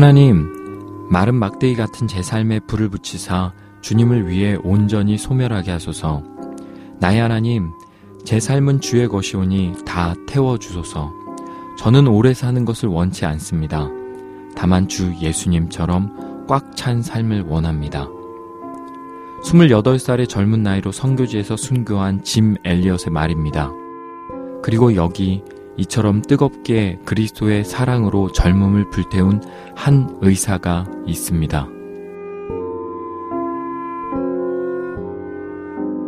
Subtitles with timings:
[0.00, 0.48] 하나님,
[1.10, 3.52] 마른 막대기 같은 제 삶에 불을 붙이사
[3.82, 6.22] 주님을 위해 온전히 소멸하게 하소서.
[7.00, 7.68] 나의 하나님,
[8.24, 11.12] 제 삶은 주의 것이오니 다 태워주소서.
[11.78, 13.90] 저는 오래 사는 것을 원치 않습니다.
[14.56, 18.08] 다만 주 예수님처럼 꽉 찬 삶을 원합니다.
[19.42, 23.70] 28살의 젊은 나이로 선교지에서 순교한 짐 엘리엇의 말입니다.
[24.62, 25.44] 그리고 여기
[25.76, 29.40] 이처럼 뜨겁게 그리스도의 사랑으로 젊음을 불태운
[29.74, 31.68] 한 의사가 있습니다.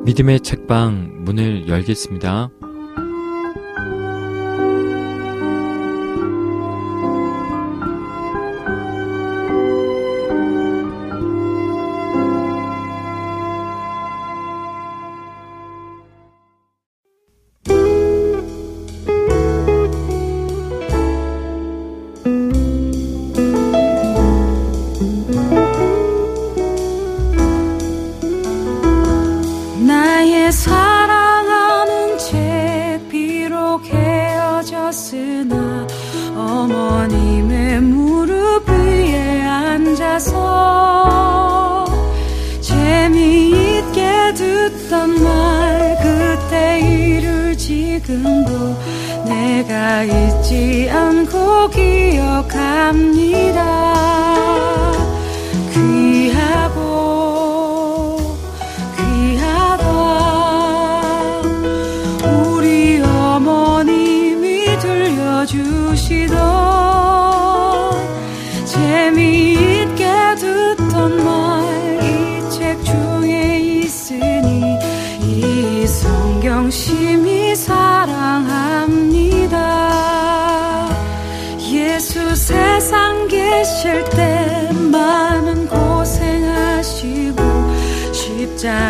[0.05, 2.51] 믿음의 책방 문을 열겠습니다.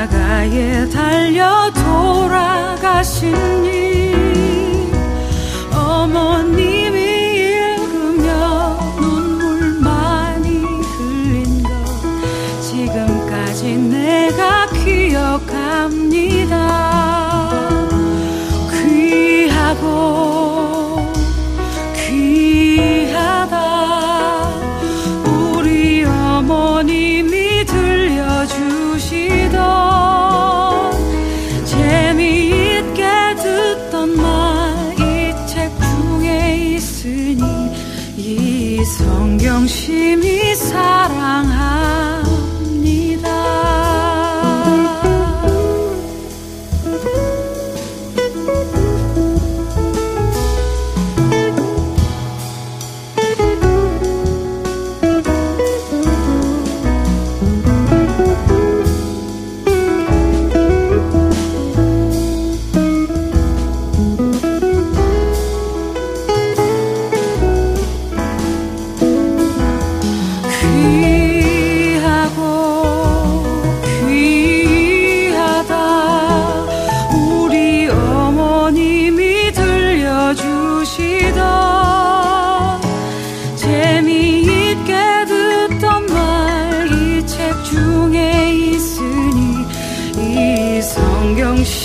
[0.02, 3.61] 십자가에 달려 돌아가신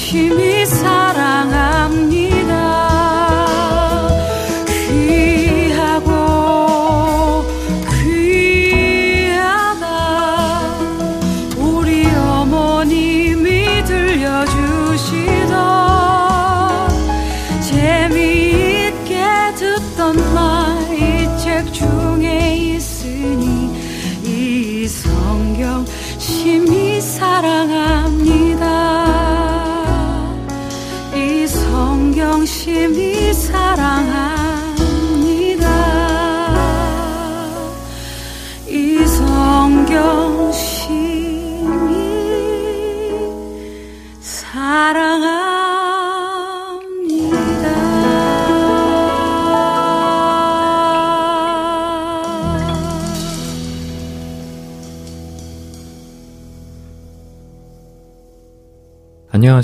[0.08, 0.47] kimi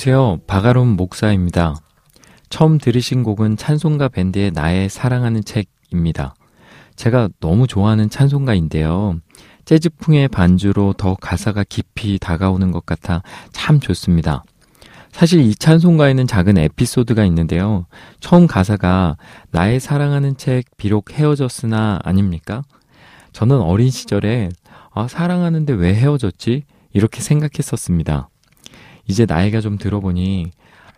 [0.05, 0.39] 안녕하세요.
[0.47, 1.77] 바가론 목사입니다.
[2.49, 6.35] 처음 들으신 곡은 찬송가 밴드의 나의 사랑하는 책입니다.
[6.97, 9.21] 제가 너무 좋아하는 찬송가인데요.
[9.63, 13.23] 재즈풍의 반주로 더 가사가 깊이 다가오는 것 같아
[13.53, 14.43] 참 좋습니다.
[15.13, 17.85] 사실 이 찬송가에는 작은 에피소드가 있는데요.
[18.19, 19.15] 처음 가사가
[19.51, 22.63] 나의 사랑하는 책 비록 헤어졌으나 아닙니까?
[23.31, 24.49] 저는 어린 시절에
[24.93, 26.65] 아, 사랑하는데 왜 헤어졌지?
[26.91, 28.27] 이렇게 생각했었습니다.
[29.07, 30.51] 이제 나이가 좀 들어보니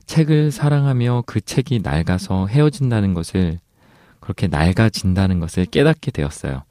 [0.06, 3.60] 책을 사랑하며 그 책이 낡아서 헤어진다는 것을
[4.20, 6.64] 그렇게 낡아진다는 것을 깨닫게 되었어요.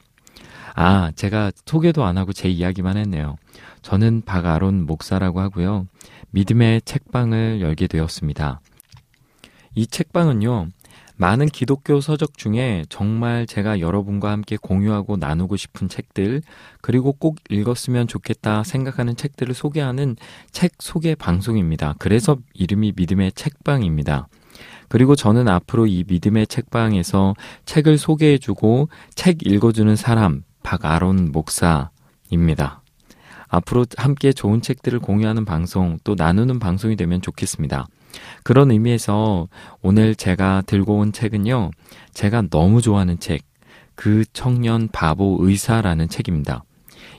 [0.74, 3.36] 아, 제가 소개도 안 하고 제 이야기만 했네요.
[3.82, 5.86] 저는 박아론 목사라고 하고요.
[6.30, 8.60] 믿음의 책방을 열게 되었습니다.
[9.76, 10.68] 이 책방은요,
[11.16, 16.42] 많은 기독교 서적 중에 정말 제가 여러분과 함께 공유하고 나누고 싶은 책들,
[16.80, 20.16] 그리고 꼭 읽었으면 좋겠다 생각하는 책들을 소개하는
[20.50, 21.94] 책 소개 방송입니다.
[21.98, 24.28] 그래서 이름이 믿음의 책방입니다.
[24.88, 27.34] 그리고 저는 앞으로 이 믿음의 책방에서
[27.64, 32.82] 책을 소개해주고 책 읽어주는 사람, 박아론 목사입니다.
[33.48, 37.86] 앞으로 함께 좋은 책들을 공유하는 방송, 또 나누는 방송이 되면 좋겠습니다.
[38.42, 39.48] 그런 의미에서
[39.82, 41.70] 오늘 제가 들고 온 책은요,
[42.12, 43.42] 제가 너무 좋아하는 책,
[43.94, 46.64] 그 청년 바보 의사라는 책입니다.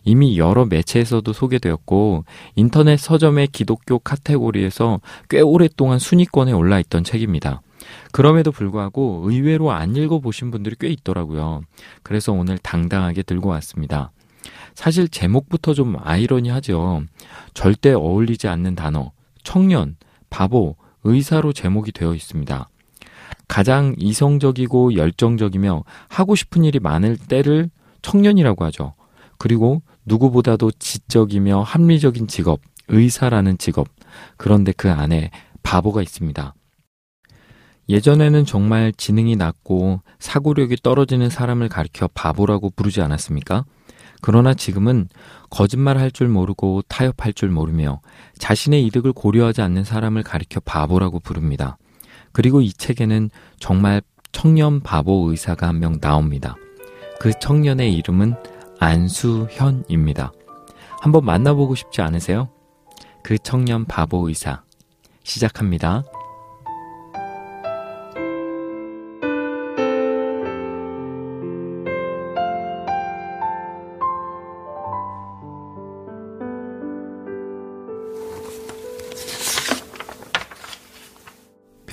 [0.04, 2.26] 이미 여러 매체에서도 소개되었고,
[2.56, 7.62] 인터넷 서점의 기독교 카테고리에서 꽤 오랫동안 순위권에 올라있던 책입니다.
[8.12, 11.62] 그럼에도 불구하고 의외로 안 읽어보신 분들이 꽤 있더라고요.
[12.04, 14.12] 그래서 오늘 당당하게 들고 왔습니다.
[14.74, 17.04] 사실 제목부터 좀 아이러니하죠.
[17.54, 19.12] 절대 어울리지 않는 단어,
[19.44, 19.96] 청년,
[20.30, 20.76] 바보,
[21.06, 22.70] 의사로 제목이 되어 있습니다.
[23.48, 27.70] 가장 이성적이고 열정적이며 하고 싶은 일이 많을 때를
[28.02, 28.94] 청년이라고 하죠.
[29.38, 33.88] 그리고 누구보다도 지적이며 합리적인 직업, 의사라는 직업.
[34.38, 35.32] 그런데 그 안에
[35.64, 36.54] 바보가 있습니다.
[37.88, 43.66] 예전에는 정말 지능이 낮고 사고력이 떨어지는 사람을 가리켜 바보라고 부르지 않았습니까?
[44.22, 45.08] 그러나 지금은
[45.50, 48.02] 거짓말 할 줄 모르고 타협할 줄 모르며
[48.38, 51.78] 자신의 이득을 고려하지 않는 사람을 가리켜 바보라고 부릅니다.
[52.32, 53.30] 그리고 이 책에는
[53.60, 54.02] 정말
[54.32, 56.56] 청년 바보 의사가 한 명 나옵니다.
[57.20, 58.36] 그 청년의 이름은
[58.80, 60.32] 안수현입니다.
[61.00, 62.50] 한번 만나보고 싶지 않으세요?
[63.24, 64.64] 그 청년 바보 의사.
[65.24, 66.04] 시작합니다.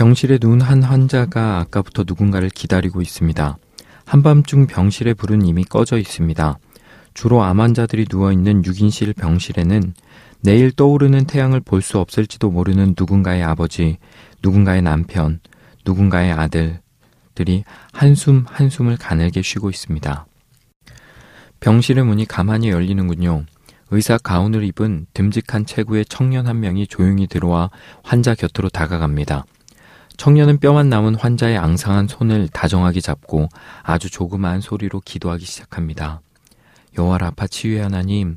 [0.03, 3.57] 병실에 누운 한 환자가 아까부터 누군가를 기다리고 있습니다.
[4.05, 6.59] 한밤중 병실의 불은 이미 꺼져 있습니다.
[7.15, 9.95] 주로 암 환자들이 누워있는 6인실 병실에는
[10.41, 13.99] 내일 떠오르는 태양을 볼 수 없을지도 모르는 누군가의 아버지,
[14.43, 15.39] 누군가의 남편,
[15.85, 17.63] 누군가의 아들들이
[17.93, 20.27] 한숨 한숨을 가늘게 쉬고 있습니다.
[21.61, 23.45] 병실의 문이 가만히 열리는군요.
[23.93, 27.71] 의사 가운을 입은 듬직한 체구의 청년 한 명이 조용히 들어와
[28.03, 29.45] 환자 곁으로 다가갑니다.
[30.23, 33.49] 청년은 뼈만 남은 환자의 앙상한 손을 다정하게 잡고
[33.83, 36.21] 아주 조그마한 소리로 기도하기 시작합니다.
[36.97, 38.37] 여호와 라파 치유의 하나님,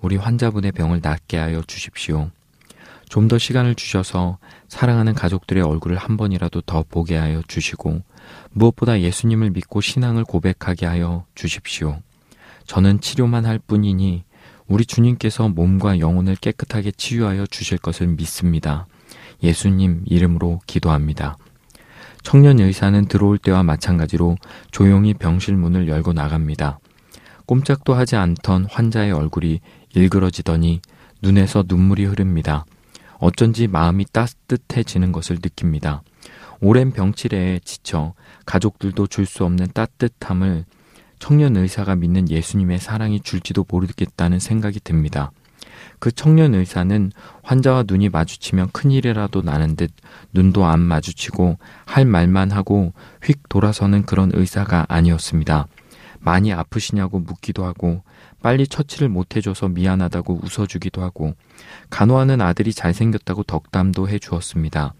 [0.00, 2.30] 우리 환자분의 병을 낫게 하여 주십시오.
[3.10, 4.38] 좀 더 시간을 주셔서
[4.68, 8.00] 사랑하는 가족들의 얼굴을 한 번이라도 더 보게 하여 주시고
[8.52, 12.00] 무엇보다 예수님을 믿고 신앙을 고백하게 하여 주십시오.
[12.64, 14.24] 저는 치료만 할 뿐이니
[14.68, 18.86] 우리 주님께서 몸과 영혼을 깨끗하게 치유하여 주실 것을 믿습니다.
[19.42, 21.36] 예수님 이름으로 기도합니다.
[22.22, 24.36] 청년 의사는 들어올 때와 마찬가지로
[24.70, 26.78] 조용히 병실 문을 열고 나갑니다.
[27.46, 29.60] 꼼짝도 하지 않던 환자의 얼굴이
[29.94, 30.80] 일그러지더니
[31.22, 32.64] 눈에서 눈물이 흐릅니다.
[33.18, 36.02] 어쩐지 마음이 따뜻해지는 것을 느낍니다.
[36.60, 38.14] 오랜 병치레에 지쳐
[38.44, 40.64] 가족들도 줄 수 없는 따뜻함을
[41.18, 45.30] 청년 의사가 믿는 예수님의 사랑이 줄지도 모르겠다는 생각이 듭니다.
[45.98, 47.12] 그 청년 의사는
[47.42, 49.90] 환자와 눈이 마주치면 큰일이라도 나는 듯
[50.32, 55.66] 눈도 안 마주치고 할 말만 하고 휙 돌아서는 그런 의사가 아니었습니다.
[56.20, 58.02] 많이 아프시냐고 묻기도 하고
[58.42, 61.34] 빨리 처치를 못 해줘서 미안하다고 웃어주기도 하고
[61.90, 64.94] 간호하는 아들이 잘생겼다고 덕담도 해주었습니다.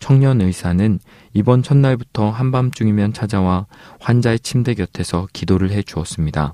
[0.00, 1.00] 청년 의사는
[1.34, 3.66] 이번 첫날부터 한밤중이면 찾아와
[4.00, 6.52] 환자의 침대 곁에서 기도를 해주었습니다.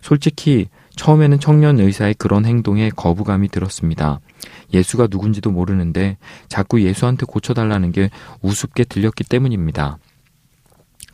[0.00, 4.18] 솔직히 처음에는 청년 의사의 그런 행동에 거부감이 들었습니다.
[4.74, 8.10] 예수가 누군지도 모르는데 자꾸 예수한테 고쳐달라는 게
[8.42, 9.98] 우습게 들렸기 때문입니다.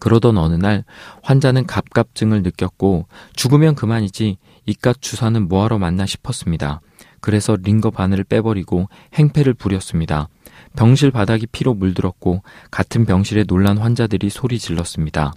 [0.01, 0.85] 그러던 어느 날
[1.23, 6.81] 환자는 갑갑증을 느꼈고 죽으면 그만이지 이깟 주사는 뭐하러 맞나 싶었습니다.
[7.21, 10.29] 그래서 링거 바늘을 빼버리고 행패를 부렸습니다.
[10.77, 15.35] 병실 바닥이 피로 물들었고 같은 병실에 놀란 환자들이 소리 질렀습니다.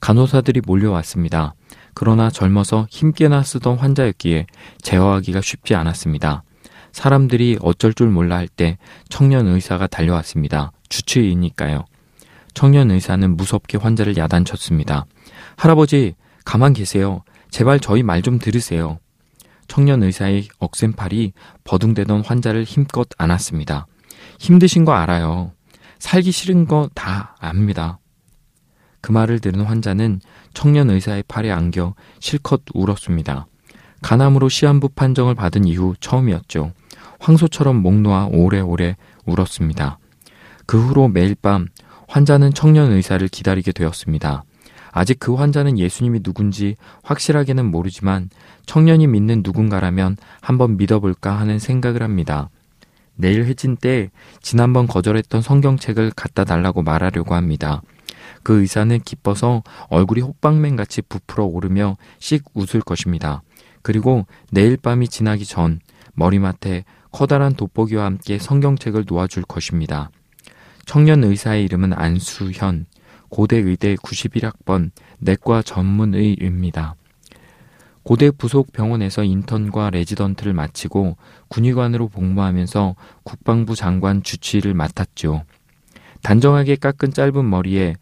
[0.00, 1.54] 간호사들이 몰려왔습니다.
[1.98, 4.44] 그러나 젊어서 힘께나 쓰던 환자였기에
[4.82, 6.42] 제어하기가 쉽지 않았습니다.
[6.92, 8.76] 사람들이 어쩔 줄 몰라 할 때
[9.08, 10.72] 청년 의사가 달려왔습니다.
[10.90, 11.86] 주치의니까요.
[12.52, 15.06] 청년 의사는 무섭게 환자를 야단쳤습니다.
[15.56, 17.22] 할아버지, 가만 계세요.
[17.50, 18.98] 제발 저희 말 좀 들으세요.
[19.66, 21.32] 청년 의사의 억센 팔이
[21.64, 23.86] 버둥대던 환자를 힘껏 안았습니다.
[24.38, 25.52] 힘드신 거 알아요.
[25.98, 28.00] 살기 싫은 거 다 압니다.
[29.00, 30.20] 그 말을 들은 환자는
[30.56, 33.46] 청년 의사의 팔에 안겨 실컷 울었습니다.
[34.00, 36.72] 간암으로 시한부 판정을 받은 이후 처음이었죠.
[37.20, 38.96] 황소처럼 목 놓아 오래오래
[39.26, 39.98] 울었습니다.
[40.64, 41.68] 그 후로 매일 밤
[42.08, 44.44] 환자는 청년 의사를 기다리게 되었습니다.
[44.92, 48.30] 아직 그 환자는 예수님이 누군지 확실하게는 모르지만
[48.64, 52.48] 청년이 믿는 누군가라면 한번 믿어볼까 하는 생각을 합니다.
[53.14, 54.10] 내일 회진 때
[54.40, 57.82] 지난번 거절했던 성경책을 갖다 달라고 말하려고 합니다.
[58.46, 63.42] 그 의사는 기뻐서 얼굴이 호빵맨 같이 부풀어 오르며 씩 웃을 것입니다.
[63.82, 65.80] 그리고 내일 밤이 지나기 전
[66.14, 70.10] 머리맡에 커다란 돋보기와 함께 성경책을 놓아줄 것입니다.
[70.84, 72.86] 청년 의사의 이름은 안수현,
[73.30, 76.94] 고대 의대 91학번 내과 전문의입니다.
[78.04, 81.16] 고대 부속 병원에서 인턴과 레지던트를 마치고
[81.48, 85.42] 군의관으로 복무하면서 국방부 장관 주치의를 맡았죠.
[86.22, 87.96] 단정하게 깎은 짧은 머리에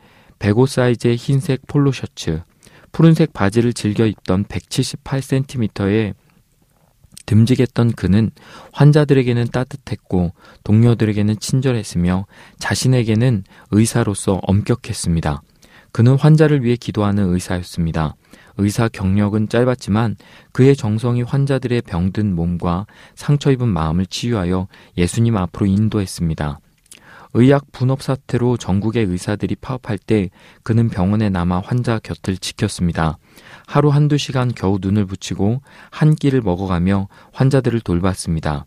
[0.45, 2.43] 105 사이즈의 흰색 폴로 셔츠,
[2.93, 6.13] 푸른색 바지를 즐겨 입던 178cm의
[7.25, 8.31] 듬직했던 그는
[8.75, 12.27] 환자들에게는 따뜻했고 동료들에게는 친절했으며
[12.59, 15.41] 자신에게는 의사로서 엄격했습니다.
[15.93, 18.15] 그는 환자를 위해 기도하는 의사였습니다.
[18.59, 20.17] 의사 경력은 짧았지만
[20.53, 22.85] 그의 정성이 환자들의 병든 몸과
[23.15, 26.61] 상처 입은 마음을 치유하여 예수님 앞으로 인도했습니다.
[27.35, 30.31] 의학 분업 사태로 전국의 의사들이 파업할 때
[30.63, 33.19] 그는 병원에 남아 환자 곁을 지켰습니다.
[33.67, 35.61] 하루 한두 시간 겨우 눈을 붙이고
[35.91, 38.67] 한 끼를 먹어가며 환자들을 돌봤습니다.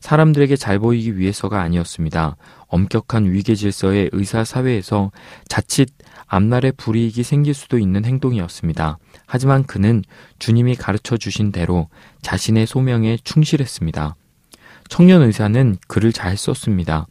[0.00, 2.36] 사람들에게 잘 보이기 위해서가 아니었습니다.
[2.66, 5.12] 엄격한 위계 질서의 의사 사회에서
[5.46, 5.90] 자칫
[6.26, 8.98] 앞날에 불이익이 생길 수도 있는 행동이었습니다.
[9.26, 10.02] 하지만 그는
[10.38, 11.88] 주님이 가르쳐 주신 대로
[12.22, 14.16] 자신의 소명에 충실했습니다.
[14.88, 17.06] 청년 의사는 글을 잘 썼습니다.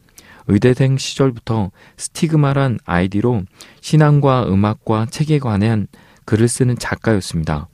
[0.46, 3.42] 의대생 시절부터 스티그마란 아이디로
[3.80, 5.86] 신앙과 음악과 책에 관한
[6.24, 7.68] 글을 쓰는 작가였습니다.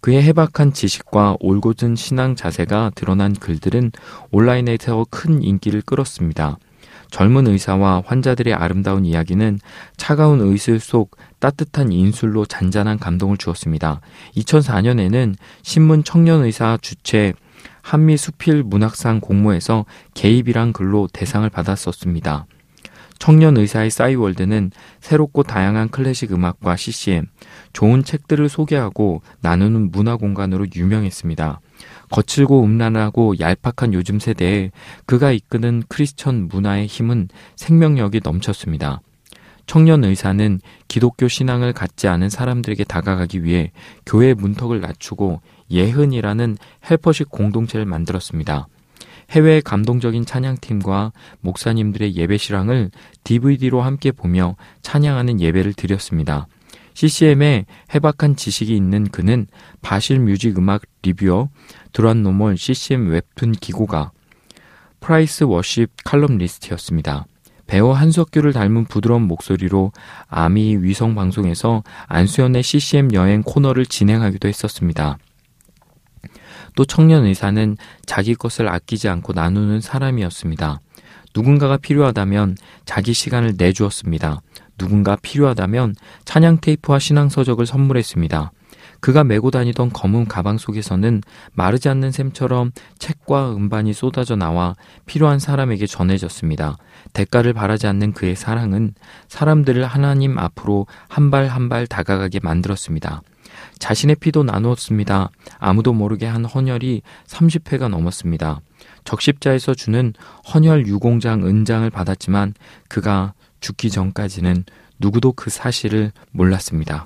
[0.00, 3.92] 그의 해박한 지식과 올곧은 신앙 자세가 드러난 글들은
[4.30, 6.58] 온라인에서 큰 인기를 끌었습니다.
[7.10, 9.58] 젊은 의사와 환자들의 아름다운 이야기는
[9.96, 14.00] 차가운 의술 속 따뜻한 인술로 잔잔한 감동을 주었습니다.
[14.36, 17.34] 2004년에는 신문 청년의사 주최
[17.86, 22.46] 한미 수필 문학상 공모에서 개입이란 글로 대상을 받았었습니다.
[23.20, 27.26] 청년 의사의 싸이월드는 새롭고 다양한 클래식 음악과 CCM,
[27.72, 31.60] 좋은 책들을 소개하고 나누는 문화 공간으로 유명했습니다.
[32.10, 34.72] 거칠고 음란하고 얄팍한 요즘 세대에
[35.06, 39.00] 그가 이끄는 크리스천 문화의 힘은 생명력이 넘쳤습니다.
[39.66, 43.70] 청년 의사는 기독교 신앙을 갖지 않은 사람들에게 다가가기 위해
[44.04, 45.40] 교회 문턱을 낮추고
[45.70, 46.56] 예흔이라는
[46.88, 48.68] 헬퍼식 공동체를 만들었습니다.
[49.30, 52.90] 해외 감동적인 찬양팀과 목사님들의 예배 실황을
[53.24, 56.46] DVD로 함께 보며 찬양하는 예배를 드렸습니다.
[56.94, 59.46] CCM에 해박한 지식이 있는 그는
[59.82, 61.50] 바실 뮤직 음악 reviewer,
[61.92, 64.12] 드란 노멀 CCM 웹툰 기고가,
[65.00, 67.26] Praise Worship 칼럼니스트였습니다.
[67.66, 69.92] 배우 한석규를 닮은 부드러운 목소리로
[70.28, 75.18] 아미 위성 방송에서 안수현의 CCM 여행 코너를 진행하기도 했었습니다.
[76.76, 80.78] 또 청년 의사는 자기 것을 아끼지 않고 나누는 사람이었습니다.
[81.34, 84.40] 누군가가 필요하다면 자기 시간을 내주었습니다.
[84.78, 88.52] 누군가 필요하다면 찬양 테이프와 신앙 서적을 선물했습니다.
[89.00, 95.86] 그가 메고 다니던 검은 가방 속에서는 마르지 않는 샘처럼 책과 음반이 쏟아져 나와 필요한 사람에게
[95.86, 96.78] 전해졌습니다.
[97.12, 98.94] 대가를 바라지 않는 그의 사랑은
[99.28, 103.22] 사람들을 하나님 앞으로 한 발 한 발 다가가게 만들었습니다.
[103.78, 105.30] 자신의 피도 나누었습니다.
[105.58, 108.60] 아무도 모르게 한 헌혈이 30회가 넘었습니다.
[109.04, 110.12] 적십자에서 주는
[110.52, 112.54] 헌혈 유공장 은장을 받았지만
[112.88, 114.64] 그가 죽기 전까지는
[114.98, 117.04] 누구도 그 사실을 몰랐습니다.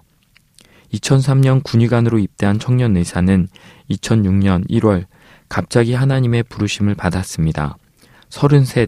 [0.93, 3.49] 2003년 군의관으로 입대한 청년 의사는
[3.91, 5.07] 2006년 1월
[5.49, 7.77] 갑자기 하나님의 부르심을 받았습니다.
[8.29, 8.87] 33,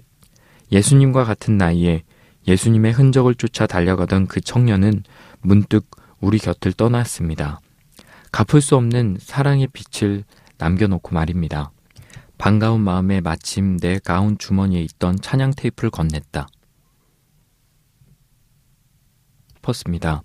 [0.70, 2.02] 예수님과 같은 나이에
[2.46, 5.04] 예수님의 흔적을 쫓아 달려가던 그 청년은
[5.40, 5.88] 문득
[6.20, 7.60] 우리 곁을 떠났습니다.
[8.32, 10.24] 갚을 수 없는 사랑의 빛을
[10.58, 11.70] 남겨놓고 말입니다.
[12.38, 16.46] 반가운 마음에 마침 내 가운 주머니에 있던 찬양 테이프를 건넸다.
[19.56, 20.22] 싶었습니다.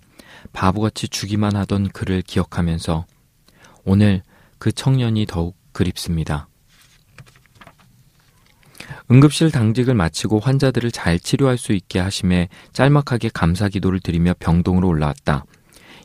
[0.52, 3.06] 바보같이 주기만 하던 그를 기억하면서
[3.84, 4.22] 오늘
[4.58, 6.48] 그 청년이 더욱 그립습니다.
[9.10, 15.44] 응급실 당직을 마치고 환자들을 잘 치료할 수 있게 하심에 짤막하게 감사 기도를 드리며 병동으로 올라왔다.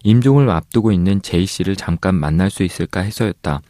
[0.04, 3.62] 임종을 앞두고 있는 제이 씨를 잠깐 만날 수 있을까 해서였다.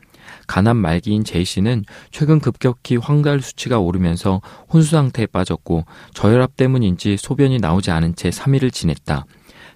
[0.47, 7.59] 가난 말기인 제이 씨는 최근 급격히 황달 수치가 오르면서 혼수 상태에 빠졌고 저혈압 때문인지 소변이
[7.59, 9.25] 나오지 않은 채 3일을 지냈다.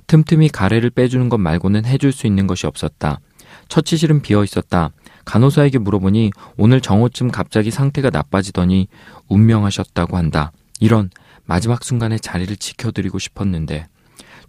[0.08, 3.20] 틈틈이 가래를 빼주는 것 말고는 해줄 수 있는 것이 없었다.
[3.68, 4.92] 처치실은 비어 있었다.
[5.26, 8.88] 간호사에게 물어보니 오늘 정오쯤 갑자기 상태가 나빠지더니
[9.28, 10.52] 운명하셨다고 한다.
[10.80, 11.10] 이런
[11.46, 13.88] 마지막 순간에 자리를 지켜드리고 싶었는데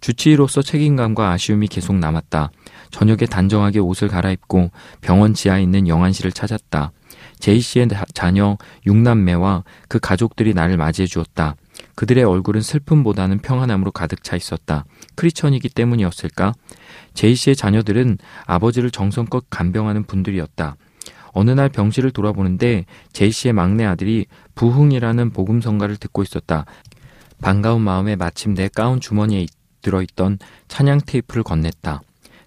[0.01, 2.51] 주치의로서 책임감과 아쉬움이 계속 남았다.
[2.91, 6.91] 저녁에 단정하게 옷을 갈아입고 병원 지하에 있는 영안실을 찾았다.
[7.39, 11.55] 제이 씨의 자녀 6남매와 그 가족들이 나를 맞이해 주었다.
[11.95, 14.85] 그들의 얼굴은 슬픔보다는 평안함으로 가득 차 있었다.
[15.15, 16.53] 크리천이기 때문이었을까?
[17.13, 20.75] 제이 씨의 자녀들은 아버지를 정성껏 간병하는 분들이었다.
[21.31, 24.25] 어느 날 병실을 돌아보는데 제이 씨의 막내 아들이
[24.55, 26.65] 부흥이라는 복음성가를 듣고 있었다.
[27.41, 29.45] 반가운 마음에 마침 내 가운 주머니에
[29.81, 32.01] 들어있던 찬양 테이프를 건넸다.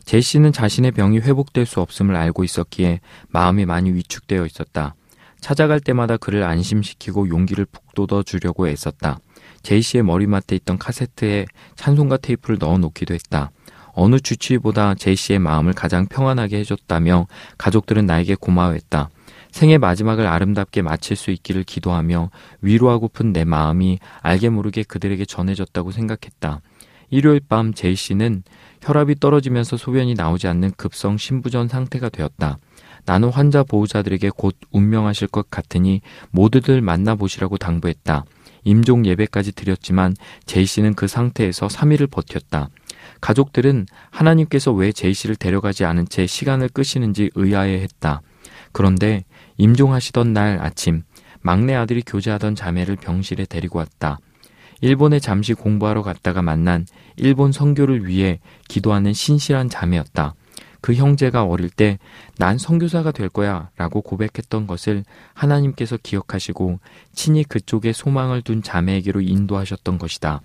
[0.04, 4.94] 제이 씨는 자신의 병이 회복될 수 없음을 알고 있었기에 마음이 많이 위축되어 있었다.
[5.40, 9.18] 찾아갈 때마다 그를 안심시키고 용기를 북돋워 주려고 애썼다.
[9.62, 11.46] 제이 씨의 머리맡에 있던 카세트에
[11.76, 13.50] 찬송가 테이프를 넣어 놓기도 했다.
[13.94, 17.26] 어느 주치의보다 제이 씨의 마음을 가장 평안하게 해줬다며
[17.58, 19.10] 가족들은 나에게 고마워했다.
[19.50, 22.30] 생의 마지막을 아름답게 마칠 수 있기를 기도하며
[22.62, 26.62] 위로하고픈 내 마음이 알게 모르게 그들에게 전해졌다고 생각했다.
[27.12, 28.42] 일요일 밤 제이 씨는
[28.80, 32.56] 혈압이 떨어지면서 소변이 나오지 않는 급성 신부전 상태가 되었다.
[33.04, 36.00] 나는 환자 보호자들에게 곧 운명하실 것 같으니
[36.30, 38.24] 모두들 만나보시라고 당부했다.
[38.64, 40.14] 임종 예배까지 드렸지만
[40.46, 42.70] 제이 씨는 그 상태에서 3일을 버텼다.
[43.20, 48.22] 가족들은 하나님께서 왜 제이 씨를 데려가지 않은 채 시간을 끄시는지 의아해 했다.
[48.72, 49.24] 그런데
[49.58, 51.02] 임종하시던 날 아침
[51.42, 54.18] 막내 아들이 교제하던 자매를 병실에 데리고 왔다.
[54.82, 60.34] 일본에 잠시 공부하러 갔다가 만난 일본 선교를 위해 기도하는 신실한 자매였다.
[60.82, 61.98] 그 형제가 어릴 때
[62.38, 66.80] 난 선교사가 될 거야 라고 고백했던 것을 하나님께서 기억하시고
[67.12, 70.40] 친히 그쪽에 소망을 둔 자매에게로 인도하셨던 것이다.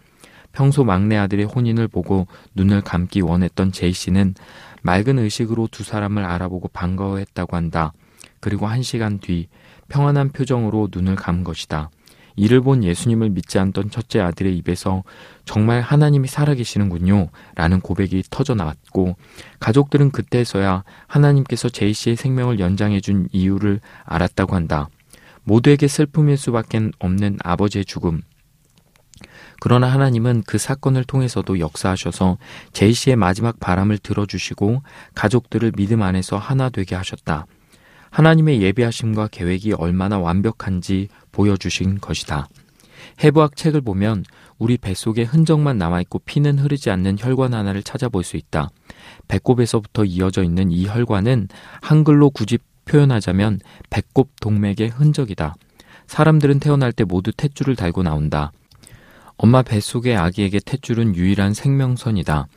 [0.52, 4.36] 평소 막내 아들의 혼인을 보고 눈을 감기 원했던 제이 씨는
[4.84, 7.94] 맑은 의식으로 두 사람을 알아보고 반가워했다고 한다.
[8.40, 9.48] 그리고 한 시간 뒤
[9.88, 11.90] 평안한 표정으로 눈을 감 것이다.
[12.38, 15.04] 이를 본 예수님을 믿지 않던 첫째 아들의 입에서
[15.44, 17.30] 정말 하나님이 살아계시는군요.
[17.56, 19.18] 라는 고백이 터져 나왔고,
[19.60, 24.88] 가족들은 그때서야 하나님께서 제이 씨의 생명을 연장해준 이유를 알았다고 한다.
[25.44, 28.22] 모두에게 슬픔일 수밖에 없는 아버지의 죽음.
[29.60, 32.38] 그러나 하나님은 그 사건을 통해서도 역사하셔서
[32.74, 34.84] 제이 씨의 마지막 바람을 들어주시고
[35.16, 37.48] 가족들을 믿음 안에서 하나 되게 하셨다.
[38.18, 42.48] 하나님의 예비하심과 계획이 얼마나 완벽한지 보여주신 것이다.
[43.24, 44.26] 해부학 책을 보면
[44.58, 48.70] 우리 뱃속에 흔적만 남아있고 피는 흐르지 않는 혈관 하나를 찾아볼 수 있다.
[49.28, 51.50] 배꼽에서부터 이어져 있는 이 혈관은
[51.84, 53.60] 한글로 굳이 표현하자면
[53.92, 55.54] 배꼽 동맥의 흔적이다.
[56.08, 58.52] 사람들은 태어날 때 모두 탯줄을 달고 나온다.
[59.38, 62.48] 엄마 뱃속의 아기에게 탯줄은 유일한 생명선이다.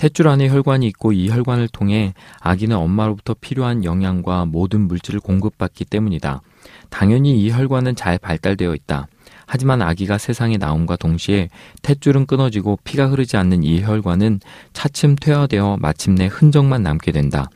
[0.00, 6.40] 탯줄 안에 혈관이 있고 이 혈관을 통해 아기는 엄마로부터 필요한 영양과 모든 물질을 공급받기 때문이다.
[6.88, 9.08] 당연히 이 혈관은 잘 발달되어 있다.
[9.44, 11.50] 하지만 아기가 세상에 나옴과 동시에
[11.82, 14.40] 탯줄은 끊어지고 피가 흐르지 않는 이 혈관은
[14.72, 17.50] 차츰 퇴화되어 마침내 흔적만 남게 된다.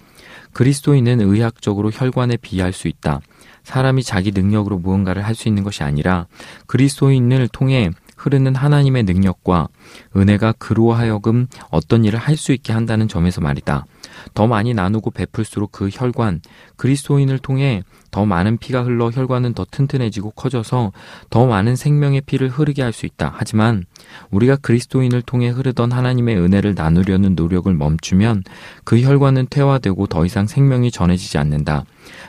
[0.52, 3.20] 그리스도인은 의학적으로 혈관에 비할 수 있다.
[3.62, 6.26] 사람이 자기 능력으로 무언가를 할 수 있는 것이 아니라
[6.66, 9.68] 그리스도인을 통해 흐르는 하나님의 능력과
[10.16, 13.86] 은혜가 그로 하여금 어떤 일을 할 수 있게 한다는 점에서 말이다.
[14.34, 16.40] 더 많이 나누고 베풀수록 그 혈관,
[16.76, 20.92] 그리스도인을 통해 더 많은 피가 흘러 혈관은 더 튼튼해지고 커져서
[21.30, 23.32] 더 많은 생명의 피를 흐르게 할 수 있다.
[23.36, 23.84] 하지만
[24.30, 28.44] 우리가 그리스도인을 통해 흐르던 하나님의 은혜를 나누려는 노력을 멈추면
[28.84, 31.84] 그 혈관은 퇴화되고 더 이상 생명이 전해지지 않는다.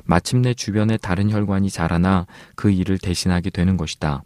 [0.05, 4.23] 마침내 주변에 다른 혈관이 자라나 그 일을 대신하게 되는 것이다.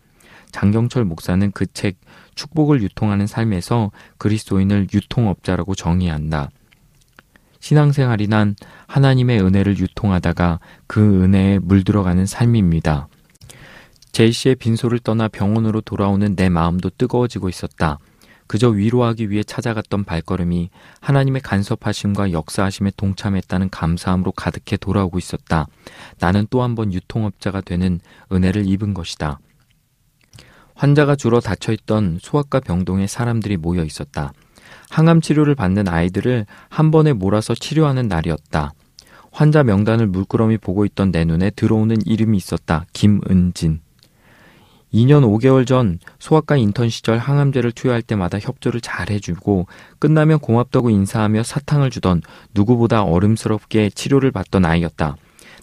[0.51, 1.97] 장경철 목사는 그 책
[2.35, 6.49] 축복을 유통하는 삶에서 그리스도인을 유통업자라고 정의한다.
[7.59, 8.55] 신앙생활이 난
[8.87, 13.07] 하나님의 은혜를 유통하다가 그 은혜에 물들어가는 삶입니다.
[14.11, 17.99] 제이 씨의 빈소를 떠나 병원으로 돌아오는 내 마음도 뜨거워지고 있었다.
[18.47, 25.67] 그저 위로하기 위해 찾아갔던 발걸음이 하나님의 간섭하심과 역사하심에 동참했다는 감사함으로 가득해 돌아오고 있었다.
[26.19, 27.99] 나는 또 한 번 유통업자가 되는
[28.31, 29.39] 은혜를 입은 것이다.
[30.79, 34.31] 환자가 주로 닫혀있던 소아과 병동에 사람들이 모여 있었다.
[34.89, 38.71] 항암 치료를 받는 아이들을 한 번에 몰아서 치료하는 날이었다.
[39.29, 42.85] 환자 명단을 물끄러미 보고 있던 내 눈에 들어오는 이름이 있었다.
[42.93, 43.81] 김은진.
[44.93, 49.67] 2년 5개월 전 소아과 인턴 시절 항암제를 투여할 때마다 협조를 잘 해주고
[49.99, 52.21] 끝나면 고맙다고 인사하며 사탕을 주던
[52.55, 55.17] 누구보다 어름스럽게 치료를 받던 아이였다.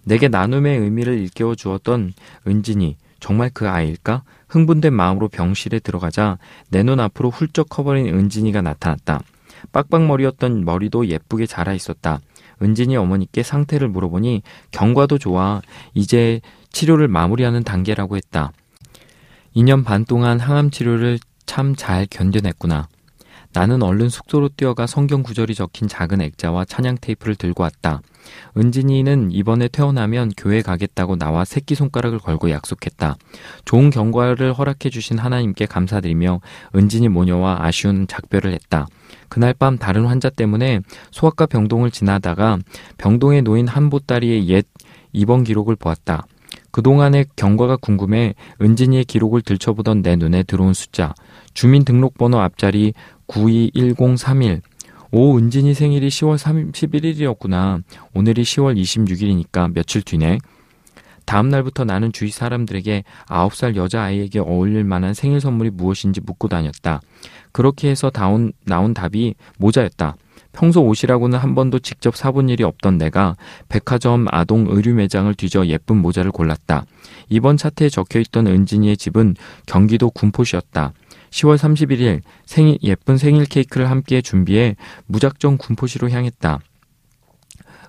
[0.04, 2.12] 내게 나눔의 의미를 일깨워 주었던
[2.46, 4.22] 은진이 정말 그 아이일까?
[4.48, 6.38] 흥분된 마음으로 병실에 들어가자
[6.70, 9.20] 내 눈 앞으로 훌쩍 커버린 은진이가 나타났다.
[9.72, 12.20] 빡빡머리였던 머리도 예쁘게 자라 있었다.
[12.62, 15.60] 은진이 어머니께 상태를 물어보니 경과도 좋아.
[15.94, 18.52] 이제 치료를 마무리하는 단계라고 했다.
[19.54, 22.88] 2년 반 동안 항암 치료를 참 잘 견뎌냈구나.
[23.56, 28.02] 나는 얼른 숙소로 뛰어가 성경 구절이 적힌 작은 액자와 찬양 테이프를 들고 왔다.
[28.54, 33.16] 은진이는 이번에 퇴원하면 교회 가겠다고 나와 새끼손가락을 걸고 약속했다.
[33.64, 36.42] 좋은 경과를 허락해 주신 하나님께 감사드리며
[36.74, 38.88] 은진이 모녀와 아쉬운 작별을 했다.
[39.30, 42.58] 그날 밤 다른 환자 때문에 소아과 병동을 지나다가
[42.98, 44.66] 병동에 놓인 한 보따리의 옛
[45.14, 46.26] 입원 기록을 보았다.
[46.72, 51.14] 그동안의 경과가 궁금해 은진이의 기록을 들춰보던 내 눈에 들어온 숫자.
[51.54, 52.92] 주민등록번호 앞자리
[53.28, 54.60] 921031.
[55.12, 57.82] 오, 은진이 생일이 10월 31일이었구나.
[58.14, 60.38] 오늘이 10월 26일이니까 며칠 뒤네.
[61.24, 67.00] 다음 날부터 나는 주위 사람들에게 9살 여자아이에게 어울릴 만한 생일 선물이 무엇인지 묻고 다녔다.
[67.52, 70.16] 그렇게 해서 나온, 나온 답이 모자였다.
[70.52, 73.36] 평소 옷이라고는 한 번도 직접 사본 일이 없던 내가
[73.68, 76.86] 백화점 아동 의류 매장을 뒤져 예쁜 모자를 골랐다.
[77.28, 79.34] 이번 차트에 적혀 있던 은진이의 집은
[79.66, 80.92] 경기도 군포시였다.
[81.36, 84.74] 10월 31일 생일, 예쁜 생일 케이크를 함께 준비해
[85.06, 86.60] 무작정 군포시로 향했다.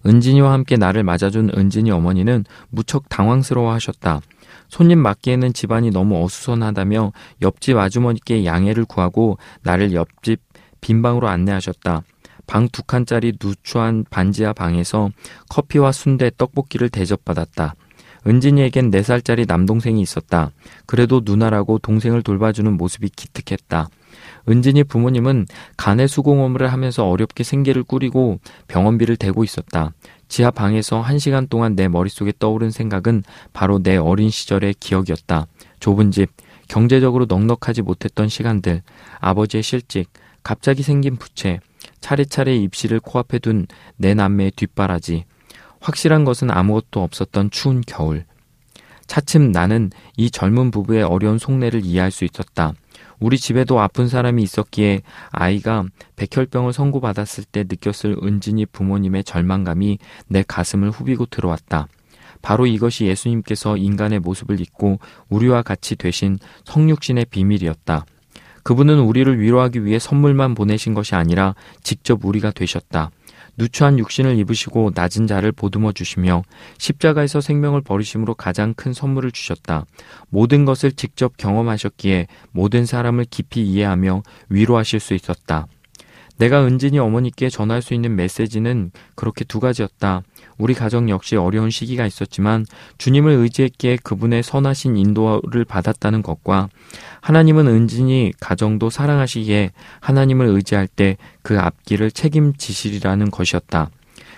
[0.05, 4.21] 은진이와 함께 나를 맞아준 은진이 어머니는 무척 당황스러워 하셨다.
[4.67, 10.41] 손님 맞기에는 집안이 너무 어수선하다며 옆집 아주머니께 양해를 구하고 나를 옆집
[10.81, 12.03] 빈방으로 안내하셨다.
[12.47, 15.09] 방 두 칸짜리 누추한 반지하 방에서
[15.49, 17.75] 커피와 순대, 떡볶이를 대접받았다.
[18.27, 20.51] 은진이에겐 4살짜리 남동생이 있었다.
[20.85, 23.89] 그래도 누나라고 동생을 돌봐주는 모습이 기특했다.
[24.49, 25.45] 은진이 부모님은
[25.77, 29.93] 간의 수공업을 하면서 어렵게 생계를 꾸리고 병원비를 대고 있었다.
[30.27, 35.47] 지하 방에서 한 시간 동안 내 머릿속에 떠오른 생각은 바로 내 어린 시절의 기억이었다.
[35.79, 36.29] 좁은 집,
[36.67, 38.81] 경제적으로 넉넉하지 못했던 시간들,
[39.19, 40.09] 아버지의 실직,
[40.43, 41.59] 갑자기 생긴 부채,
[42.01, 45.25] 차례차례 입시를 코앞에 둔 내 남매의 뒷바라지,
[45.79, 48.25] 확실한 것은 아무것도 없었던 추운 겨울.
[49.07, 52.73] 차츰 나는 이 젊은 부부의 어려운 속내를 이해할 수 있었다.
[53.19, 55.85] 우리 집에도 아픈 사람이 있었기에 아이가
[56.17, 61.87] 백혈병을 선고받았을 때 느꼈을 은진이 부모님의 절망감이 내 가슴을 후비고 들어왔다.
[62.41, 68.05] 바로 이것이 예수님께서 인간의 모습을 입고 우리와 같이 되신 성육신의 비밀이었다.
[68.61, 73.09] 그분은 우리를 위로하기 위해 선물만 보내신 것이 아니라 직접 우리가 되셨다.
[73.57, 76.43] 누추한 육신을 입으시고 낮은 자를 보듬어 주시며
[76.77, 79.85] 십자가에서 생명을 버리심으로 가장 큰 선물을 주셨다.
[80.29, 85.67] 모든 것을 직접 경험하셨기에 모든 사람을 깊이 이해하며 위로하실 수 있었다.
[86.37, 90.21] 내가 은진이 어머니께 전할 수 있는 메시지는 그렇게 두 가지였다.
[90.57, 92.65] 우리 가정 역시 어려운 시기가 있었지만
[92.97, 96.69] 주님을 의지했기에 그분의 선하신 인도를 받았다는 것과
[97.21, 101.17] 하나님은 은진이 가정도 사랑하시기에 하나님을 의지할 때
[101.47, 103.89] 그 앞길을 책임지시리라는 것이었다.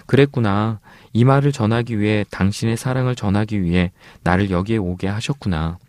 [0.06, 0.80] 그랬구나.
[1.12, 5.80] 이 말을 전하기 위해 당신의 사랑을 전하기 위해 나를 여기에 오게 하셨구나.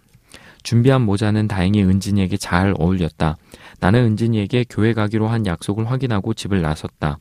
[0.62, 3.37] 준비한 모자는 다행히 은진이에게 잘 어울렸다.
[3.81, 7.19] 나는 은진이에게 교회 가기로 한 약속을 확인하고 집을 나섰다.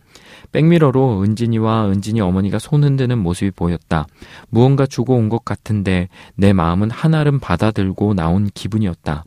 [0.51, 4.07] 백미러로 은진이와 은진이 어머니가 손 흔드는 모습이 보였다.
[4.49, 9.25] 무언가 주고 온 것 같은데 내 마음은 한아름 받아들고 나온 기분이었다.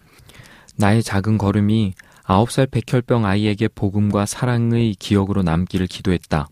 [0.76, 1.94] 나의 작은 걸음이
[2.24, 6.48] 아홉 살 백혈병 아이에게 복음과 사랑의 기억으로 남기를 기도했다.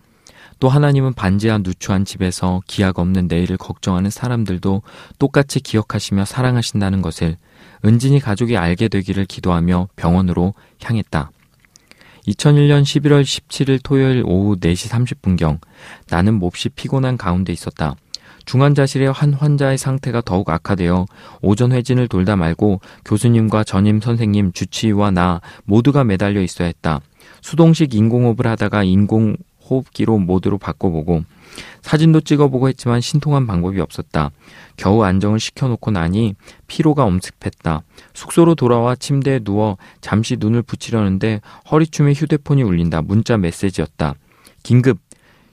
[0.61, 4.83] 또 하나님은 반지하 누추한 집에서 기약 없는 내일을 걱정하는 사람들도
[5.19, 7.39] 똑같이 기억하시며 사랑하신다는 것을
[7.85, 11.31] 은진이 가족이 알게 되기를 기도하며 병원으로 향했다.
[12.31, 15.59] 2001년 11월 17일 토요일 오후 4시 30분경
[16.09, 17.97] 나는 몹시 피곤한 가운데 있었다.
[18.45, 21.07] 중환자실의 한 환자의 상태가 더욱 악화되어
[21.43, 27.01] 오전 회진을 돌다 말고 교수님과 전임 선생님, 주치의와 나 모두가 매달려 있어야 했다.
[27.43, 31.25] 수동식 인공호흡을 하다가 인공호흡기로 모드로 바꿔보고
[31.83, 34.31] 사진도 찍어보고 했지만 신통한 방법이 없었다.
[34.77, 36.35] 겨우 안정을 시켜놓고 나니
[36.67, 37.83] 피로가 엄습했다.
[38.15, 43.03] 숙소로 돌아와 침대에 누워 잠시 눈을 붙이려는데 허리춤에 휴대폰이 울린다.
[43.03, 44.15] 문자 메시지였다.
[44.63, 44.99] 긴급.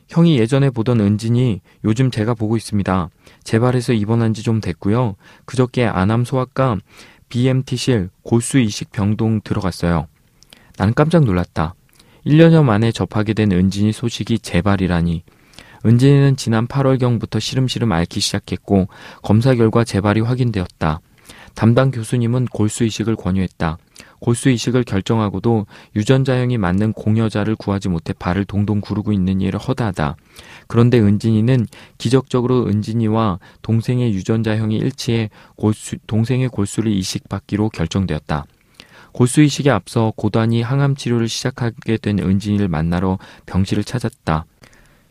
[0.10, 3.10] 형이 예전에 보던 은진이 요즘 제가 보고 있습니다.
[3.44, 5.16] 재발해서 입원한 지 좀 됐고요.
[5.46, 6.78] 그저께 안암 소아과
[7.28, 10.08] BMT실 골수 이식 병동 들어갔어요.
[10.78, 11.76] 나는 깜짝 놀랐다.
[12.26, 15.24] 1년여 만에 접하게 된 은진이 소식이 재발이라니.
[15.86, 18.88] 은진이는 지난 8월경부터 시름시름 앓기 시작했고
[19.22, 21.00] 검사 결과 재발이 확인되었다.
[21.54, 23.78] 담당 교수님은 골수 이식을 권유했다.
[24.20, 30.16] 골수 이식을 결정하고도 유전자형이 맞는 공여자를 구하지 못해 발을 동동 구르고 있는 일을 허다하다.
[30.68, 38.46] 그런데 은진이는 기적적으로 은진이와 동생의 유전자형이 일치해 골수, 동생의 골수를 이식받기로 결정되었다.
[39.12, 44.46] 골수 이식에 앞서 고단히 항암 치료를 시작하게 된 은진이를 만나러 병실을 찾았다.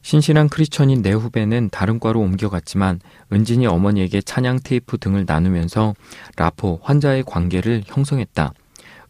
[0.07, 3.01] 신실한 크리스천인 내 후배는 다른 과로 옮겨갔지만
[3.33, 5.97] 은진이 어머니에게 찬양 테이프 등을 나누면서
[6.37, 8.53] 라포 환자의 관계를 형성했다.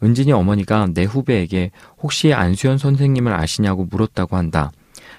[0.03, 4.73] 은진이 어머니가 내 후배에게 혹시 안수현 선생님을 아시냐고 물었다고 한다.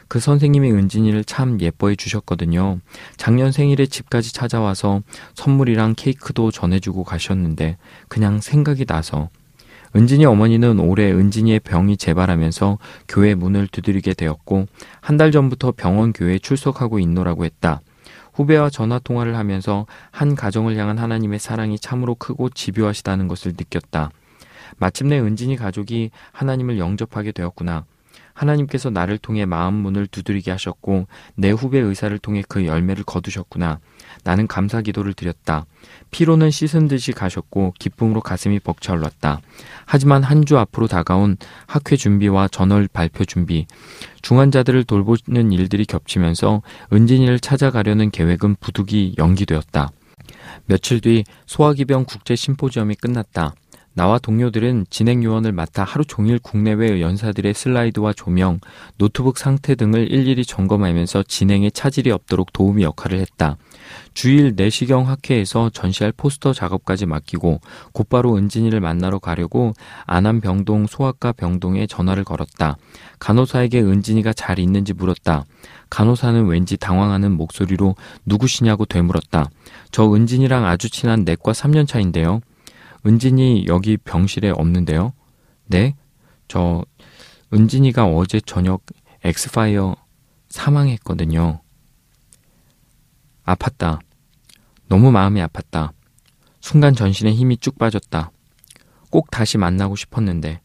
[0.07, 2.79] 그 선생님이 은진이를 참 예뻐해 주셨거든요.
[3.17, 5.03] 작년 생일에 집까지 찾아와서
[5.35, 9.29] 선물이랑 케이크도 전해주고 가셨는데 그냥 생각이 나서
[9.95, 14.67] 은진이 어머니는 올해 은진이의 병이 재발하면서 교회 문을 두드리게 되었고
[15.02, 17.82] 한 달 전부터 병원 교회에 출석하고 있노라고 했다.
[18.34, 24.12] 후배와 전화 통화를 하면서 한 가정을 향한 하나님의 사랑이 참으로 크고 집요하시다는 것을 느꼈다.
[24.78, 27.86] 마침내 은진이 가족이 하나님을 영접하게 되었구나.
[28.34, 33.80] 하나님께서 나를 통해 마음 문을 두드리게 하셨고 내 후배 의사를 통해 그 열매를 거두셨구나.
[34.27, 35.65] 나는 감사 기도를 드렸다.
[36.11, 39.39] 피로는 씻은 듯이 가셨고 기쁨으로 가슴이 벅차올랐다.
[39.85, 43.67] 하지만 한 주 앞으로 다가온 학회 준비와 전월 발표 준비,
[44.21, 46.61] 중환자들을 돌보는 일들이 겹치면서
[46.91, 49.91] 은진이를 찾아가려는 계획은 부득이 연기되었다.
[50.65, 53.55] 며칠 뒤 소화기병 국제 심포지엄이 끝났다.
[53.93, 58.59] 나와 동료들은 진행 요원을 맡아 하루 종일 국내외 연사들의 슬라이드와 조명,
[58.97, 63.57] 노트북 상태 등을 일일이 점검하면서 진행에 차질이 없도록 도우미 역할을 했다.
[64.13, 69.73] 주일 내시경 학회에서 전시할 포스터 작업까지 맡기고 곧바로 은진이를 만나러 가려고
[70.06, 72.78] 안암병동 소아과 병동에 전화를 걸었다.
[73.19, 75.45] 간호사에게 은진이가 잘 있는지 물었다.
[75.89, 77.95] 간호사는 왠지 당황하는 목소리로
[78.26, 79.50] 누구시냐고 되물었다.
[79.91, 82.41] 저 은진이랑 아주 친한 내과 3년 차인데요.
[83.06, 85.13] 은진이 여기 병실에 없는데요.
[85.67, 85.95] 네?
[86.47, 86.84] 저
[87.54, 88.82] 은진이가 어제 저녁
[89.23, 89.95] 엑스파이어
[90.50, 91.62] 사망했거든요.
[93.47, 93.99] 아팠다.
[94.88, 95.91] 너무 마음이 아팠다.
[96.60, 98.31] 순간 전신에 힘이 쭉 빠졌다.
[99.10, 100.62] 꼭 다시 만나고 싶었는데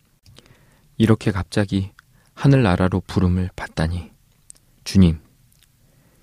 [0.97, 1.92] 이렇게 갑자기
[2.35, 4.11] 하늘나라로 부름을 받다니.
[4.85, 5.21] 주님.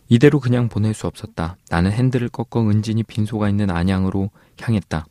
[0.10, 1.58] 이대로 그냥 보낼 수 없었다.
[1.70, 5.06] 나는 핸들을 꺾어 은진이 빈소가 있는 안양으로 향했다.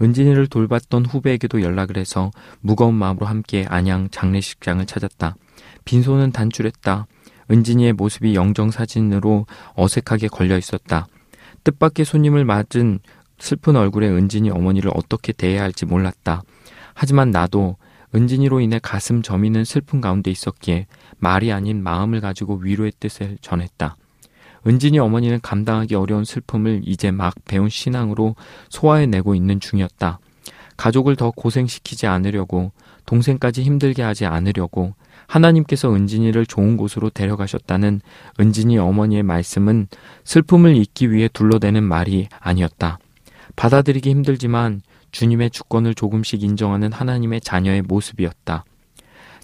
[0.00, 5.36] 은진이를 돌봤던 후배에게도 연락을 해서 무거운 마음으로 함께 안양 장례식장을 찾았다.
[5.84, 7.06] 빈소는 단출했다.
[7.52, 11.06] 은진이의 모습이 영정 사진으로 어색하게 걸려 있었다.
[11.64, 13.00] 뜻밖의 손님을 맞은
[13.38, 16.42] 슬픈 얼굴에 은진이 어머니를 어떻게 대해야 할지 몰랐다.
[16.94, 17.76] 하지만 나도
[18.14, 20.86] 은진이로 인해 가슴 저미는 슬픔 가운데 있었기에
[21.18, 23.96] 말이 아닌 마음을 가지고 위로의 뜻을 전했다.
[24.66, 28.36] 은진이 어머니는 감당하기 어려운 슬픔을 이제 막 배운 신앙으로
[28.68, 30.20] 소화해내고 있는 중이었다.
[30.76, 32.72] 가족을 더 고생시키지 않으려고
[33.06, 34.94] 동생까지 힘들게 하지 않으려고
[35.32, 38.00] 하나님께서 은진이를 좋은 곳으로 데려가셨다는
[38.40, 39.88] 은진이 어머니의 말씀은
[40.24, 42.98] 슬픔을 잊기 위해 둘러대는 말이 아니었다.
[43.56, 48.64] 받아들이기 힘들지만 주님의 주권을 조금씩 인정하는 하나님의 자녀의 모습이었다.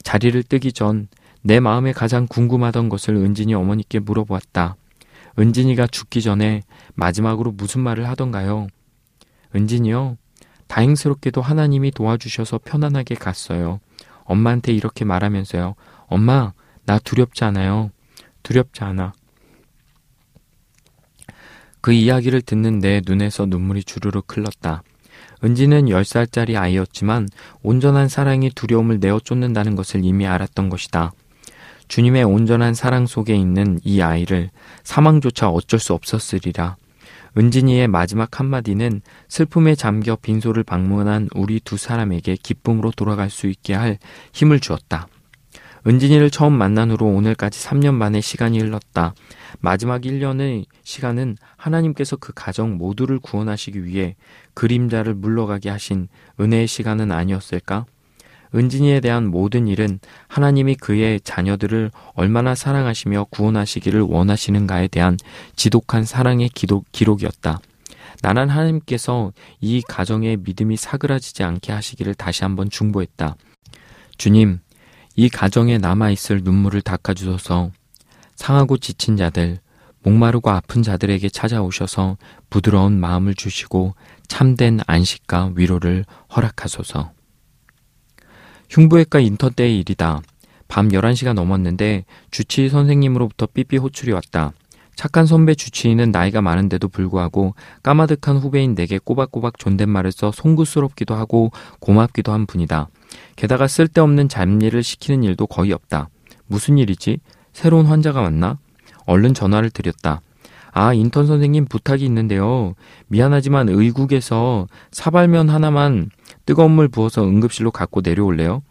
[0.02, 1.08] 자리를 뜨기 전
[1.42, 4.76] 내 마음에 가장 궁금하던 것을 은진이 어머니께 물어보았다.
[5.38, 6.62] 은진이가 죽기 전에
[6.94, 8.66] 마지막으로 무슨 말을 하던가요?
[9.54, 10.16] 은진이요?
[10.66, 13.80] 다행스럽게도 하나님이 도와주셔서 편안하게 갔어요.
[14.28, 15.74] 엄마한테 이렇게 말하면서요.
[16.06, 16.52] 엄마,
[16.84, 17.90] 나 두렵지 않아요.
[18.42, 19.14] 두렵지 않아.
[21.80, 24.82] 그 이야기를 듣는 내 눈에서 눈물이 주르륵 흘렀다.
[25.42, 27.28] 은지는 10살짜리 아이였지만
[27.62, 31.12] 온전한 사랑이 두려움을 내어 쫓는다는 것을 이미 알았던 것이다.
[31.86, 34.50] 주님의 온전한 사랑 속에 있는 이 아이를
[34.82, 36.76] 사망조차 어쩔 수 없었으리라.
[37.36, 43.98] 은진이의 마지막 한마디는 슬픔에 잠겨 빈소를 방문한 우리 두 사람에게 기쁨으로 돌아갈 수 있게 할
[44.32, 45.08] 힘을 주었다.
[45.86, 49.14] 은진이를 처음 만난 후로 오늘까지 3년 만에 시간이 흘렀다.
[49.60, 54.16] 마지막 1년의 시간은 하나님께서 그 가정 모두를 구원하시기 위해
[54.54, 56.08] 그림자를 물러가게 하신
[56.40, 57.86] 은혜의 시간은 아니었을까?
[58.54, 65.16] 은진이에 대한 모든 일은 하나님이 그의 자녀들을 얼마나 사랑하시며 구원하시기를 원하시는가에 대한
[65.56, 67.60] 지독한 사랑의 기록, 기록이었다.
[68.22, 73.36] 나는 하나님께서 이 가정의 믿음이 사그라지지 않게 하시기를 다시 한번 중보했다.
[74.16, 74.60] 주님,
[75.14, 77.70] 이 가정에 남아있을 눈물을 닦아주소서
[78.34, 79.58] 상하고 지친 자들,
[80.02, 82.16] 목마르고 아픈 자들에게 찾아오셔서
[82.50, 83.94] 부드러운 마음을 주시고
[84.28, 87.17] 참된 안식과 위로를 허락하소서.
[88.70, 90.20] 흉부외과 인턴 때의 일이다.
[90.68, 94.52] 밤 11시가 넘었는데 주치 선생님으로부터 삐삐 호출이 왔다.
[94.94, 97.54] 착한 선배 주치의는 나이가 많은데도 불구하고
[97.84, 102.88] 까마득한 후배인 내게 꼬박꼬박 존댓말을 써 송구스럽기도 하고 고맙기도 한 분이다.
[103.36, 106.08] 게다가 쓸데없는 잡일을 시키는 일도 거의 없다.
[106.46, 107.20] 무슨 일이지?
[107.52, 108.58] 새로운 환자가 왔나?
[109.06, 110.20] 얼른 전화를 드렸다.
[110.72, 112.74] 아, 인턴 선생님 부탁이 있는데요.
[113.06, 116.10] 미안하지만 의국에서 사발면 하나만
[116.48, 118.62] 뜨거운 물 부어서 응급실로 갖고 내려올래요?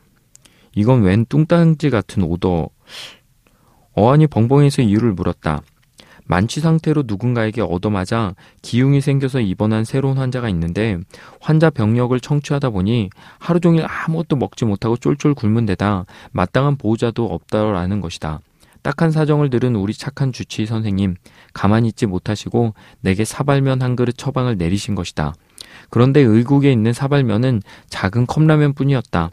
[0.74, 2.70] 이건 웬 뚱딴지 같은 오더.
[3.94, 5.62] 어안이 벙벙해서 이유를 물었다.
[6.26, 10.98] 만취 상태로 누군가에게 얻어맞아 기흉이 생겨서 입원한 새로운 환자가 있는데
[11.40, 18.02] 환자 병력을 청취하다 보니 하루 종일 아무것도 먹지 못하고 쫄쫄 굶은 데다 마땅한 보호자도 없다라는
[18.02, 18.40] 것이다.
[18.82, 21.14] 딱한 사정을 들은 우리 착한 주치의 선생님
[21.54, 25.36] 가만히 있지 못하시고 내게 사발면 한 그릇 처방을 내리신 것이다.
[25.90, 29.32] 그런데 의국에 있는 사발면은 작은 컵라면 뿐이었다.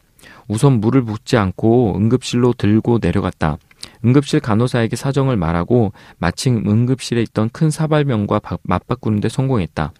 [0.48, 3.58] 우선 물을 붓지 않고 응급실로 들고 내려갔다.
[4.04, 9.92] 응급실 간호사에게 사정을 말하고 마침 응급실에 있던 큰 사발면과 맞바꾸는데 성공했다.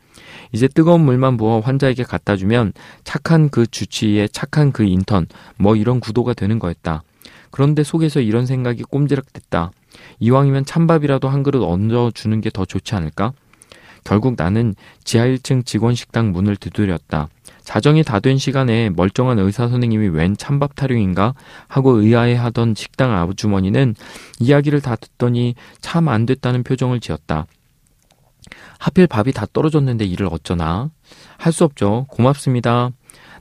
[0.53, 6.01] 이제 뜨거운 물만 부어 환자에게 갖다 주면 착한 그 주치의의 착한 그 인턴 뭐 이런
[6.01, 7.03] 구도가 되는 거였다.
[7.51, 9.71] 그런데 속에서 이런 생각이 꼼지락됐다.
[10.19, 13.33] 이왕이면 찬밥이라도 한 그릇 얹어 주는 게 더 좋지 않을까?
[14.05, 17.29] 결국 나는 지하 1층 직원 식당 문을 두드렸다.
[17.63, 21.35] 자정이 다 된 시간에 멀쩡한 의사 선생님이 웬 찬밥 타령인가
[21.67, 23.95] 하고 의아해하던 식당 아주머니는
[24.41, 27.47] 이야기를 다 듣더니 참 안 됐다는 표정을 지었다.
[28.79, 30.91] 하필 밥이 다 떨어졌는데 일을 어쩌나?
[31.39, 32.07] 할 수 없죠.
[32.11, 32.91] 고맙습니다.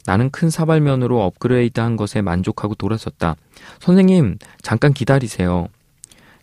[0.06, 3.36] 나는 큰 사발면으로 업그레이드한 것에 만족하고 돌아섰다.
[3.80, 5.68] 선생님, 잠깐 기다리세요.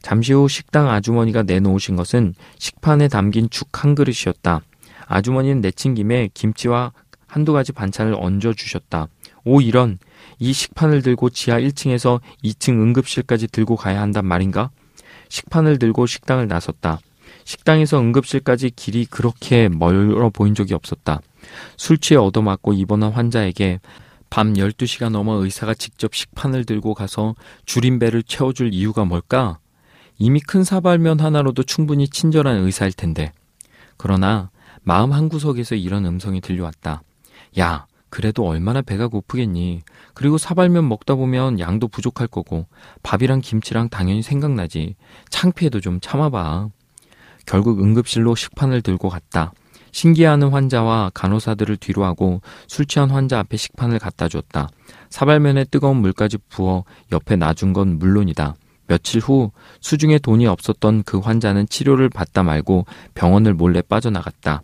[0.03, 4.61] 잠시 후 식당 아주머니가 내놓으신 것은 식판에 담긴 죽 한 그릇이었다.
[5.07, 6.93] 아주머니는 내친 김에 김치와
[7.27, 9.09] 한두 가지 반찬을 얹어 주셨다.
[9.45, 9.99] 오, 이런.
[10.39, 14.71] 이 식판을 들고 지하 1층에서 2층 응급실까지 들고 가야 한단 말인가?
[15.29, 17.01] 식판을 들고 식당을 나섰다.
[17.45, 21.21] 식당에서 응급실까지 길이 그렇게 멀어 보인 적이 없었다.
[21.77, 23.81] 술 취해 얻어맞고 입원한 환자에게
[24.29, 27.35] 밤 12시가 넘어 의사가 직접 식판을 들고 가서
[27.65, 29.59] 줄임배를 채워줄 이유가 뭘까?
[30.23, 33.33] 이미 큰 사발면 하나로도 충분히 친절한 의사일 텐데.
[33.97, 34.51] 그러나
[34.83, 37.03] 마음 한구석에서 이런 음성이 들려왔다.
[37.59, 39.81] 야, 그래도 얼마나 배가 고프겠니?
[40.13, 42.67] 그리고 사발면 먹다 보면 양도 부족할 거고
[43.03, 44.95] 밥이랑 김치랑 당연히 생각나지.
[45.31, 46.69] 창피해도 좀 참아봐.
[47.47, 49.55] 결국 응급실로 식판을 들고 갔다.
[49.93, 54.69] 신기해하는 환자와 간호사들을 뒤로 하고 술 취한 환자 앞에 식판을 갖다 줬다.
[55.09, 58.57] 사발면에 뜨거운 물까지 부어 옆에 놔준 건 물론이다.
[58.91, 64.63] 며칠 후 수중에 돈이 없었던 그 환자는 치료를 받다 말고 병원을 몰래 빠져나갔다.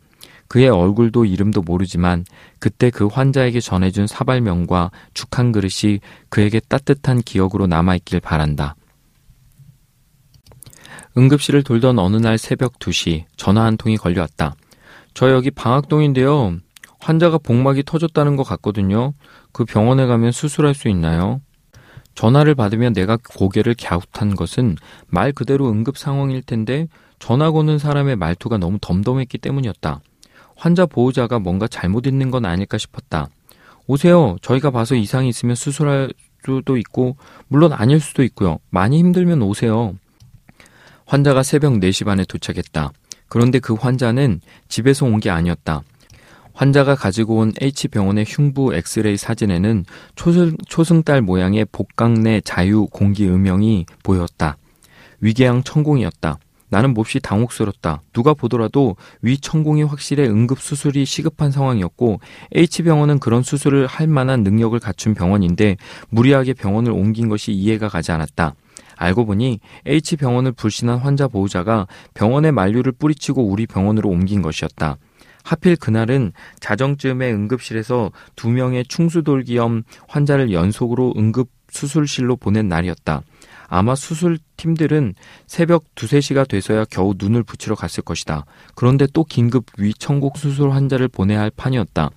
[0.49, 2.25] 그의 얼굴도 이름도 모르지만
[2.59, 8.75] 그때 그 환자에게 전해준 사발면과 죽 한 그릇이 그에게 따뜻한 기억으로 남아있길 바란다.
[11.17, 14.57] 응급실을 돌던 어느 날 새벽 2시 전화 한 통이 걸려왔다.
[15.15, 16.59] 저 여기 방학동인데요.
[17.01, 19.13] 환자가 복막이 터졌다는 것 같거든요.
[19.53, 21.41] 그 병원에 가면 수술할 수 있나요?
[22.17, 24.77] 전화를 받으면 내가 고개를 갸웃한 것은
[25.07, 30.01] 말 그대로 응급 상황일 텐데 전화 거는 사람의 말투가 너무 덤덤했기 때문이었다.
[30.57, 33.29] 환자 보호자가 뭔가 잘못 있는 건 아닐까 싶었다.
[33.87, 34.37] 오세요.
[34.43, 36.13] 저희가 봐서 이상이 있으면 수술할
[36.45, 37.17] 수도 있고,
[37.49, 38.59] 물론 아닐 수도 있고요.
[38.71, 39.95] 많이 힘들면 오세요.
[41.05, 42.93] 환자가 새벽 4시 반에 도착했다.
[43.29, 45.83] 그런데 그 환자는 집에서 온 게 아니었다.
[46.57, 53.85] 환자가 가지고 온 H병원의 흉부 엑스레이 사진에는 초승, 초승달 모양의 복강 내 자유 공기 음영이
[54.03, 54.57] 보였다.
[55.21, 56.39] 위궤양 천공이었다.
[56.69, 58.01] 나는 몹시 당혹스럽다.
[58.13, 62.21] 누가 보더라도 위 천공이 확실해 응급 수술이 시급한 상황이었고
[62.55, 65.77] H병원은 그런 수술을 할 만한 능력을 갖춘 병원인데
[66.09, 68.55] 무리하게 병원을 옮긴 것이 이해가 가지 않았다.
[68.97, 74.97] 알고 보니 H병원을 불신한 환자 보호자가 병원의 만류를 뿌리치고 우리 병원으로 옮긴 것이었다.
[75.47, 83.23] 하필 그날은 자정쯤에 응급실에서 두 명의 충수돌기염 환자를 연속으로 응급 수술실로 보낸 날이었다.
[83.69, 85.15] 아마 수술팀들은
[85.47, 88.45] 새벽 두세 시가 돼서야 겨우 눈을 붙이러 갔을 것이다.
[88.75, 92.11] 그런데 또 긴급 위천공 수술 환자를 보내야 할 판이었다.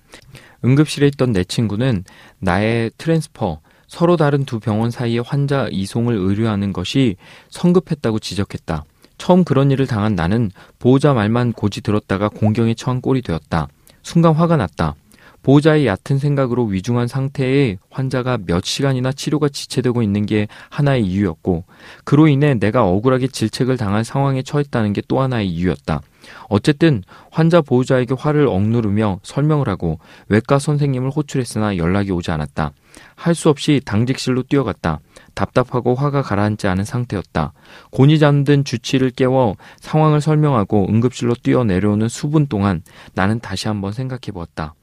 [0.64, 2.04] 응급실에 있던 내 친구는
[2.40, 7.14] 나의 transfer, 서로 다른 두 병원 사이에 환자 이송을 의뢰하는 것이
[7.48, 8.84] 성급했다고 지적했다.
[9.20, 13.68] 처음 그런 일을 당한 나는 보호자 말만 곧이들었다가 곤경에 처한 꼴이 되었다.
[14.02, 14.94] 순간 화가 났다.
[15.42, 21.64] 보호자의 얕은 생각으로 위중한 상태의 환자가 몇 시간이나 치료가 지체되고 있는 게 하나의 이유였고,
[22.04, 26.00] 그로 인해 내가 억울하게 질책을 당할 상황에 처했다는 게 또 하나의 이유였다.
[26.48, 29.98] 어쨌든 환자 보호자에게 화를 억누르며 설명을 하고
[30.28, 32.72] 외과 선생님을 호출했으나 연락이 오지 않았다.
[33.16, 35.00] 할 수 없이 당직실로 뛰어갔다.
[35.34, 37.52] 답답하고 화가 가라앉지 않은 상태였다.
[37.90, 42.82] 곤이 잠든 주치를 깨워 상황을 설명하고 응급실로 뛰어 내려오는 수분 동안
[43.14, 44.74] 나는 다시 한번 생각해 보았다.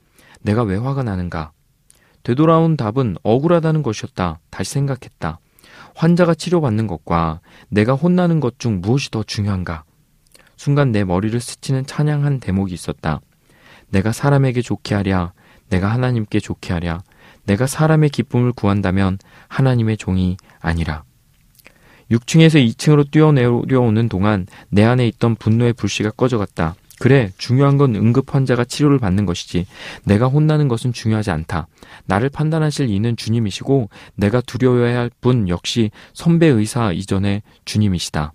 [0.42, 1.52] 내가 왜 화가 나는가?
[2.24, 4.40] 되돌아온 답은 억울하다는 것이었다.
[4.50, 5.40] 다시 생각했다.
[5.96, 7.40] 환자가 치료받는 것과
[7.70, 9.84] 내가 혼나는 것 중 무엇이 더 중요한가?
[10.56, 13.22] 순간 내 머리를 스치는 찬양한 대목이 있었다.
[13.90, 15.34] 내가 사람에게 좋게 하랴,
[15.70, 17.02] 내가 하나님께 좋게 하랴,
[17.48, 19.18] 내가 사람의 기쁨을 구한다면
[19.48, 21.04] 하나님의 종이 아니라.
[22.12, 26.76] 6층에서 2층으로 뛰어내려오는 동안 내 안에 있던 분노의 불씨가 꺼져갔다.
[27.00, 29.68] 그래, 중요한 건 응급 환자가 치료를 받는 것이지.
[30.04, 31.68] 내가 혼나는 것은 중요하지 않다.
[32.06, 38.34] 나를 판단하실 이는 주님이시고, 내가 두려워해야 할 분 역시 선배 의사 이전의 주님이시다.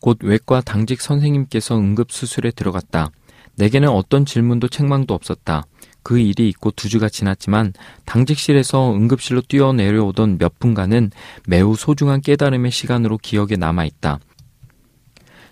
[0.00, 3.10] 곧 외과 당직 선생님께서 응급수술에 들어갔다.
[3.56, 5.64] 내게는 어떤 질문도 책망도 없었다.
[6.06, 7.72] 그 일이 있고 두 주가 지났지만
[8.04, 11.10] 당직실에서 응급실로 뛰어내려오던 몇 분간은
[11.48, 14.20] 매우 소중한 깨달음의 시간으로 기억에 남아있다.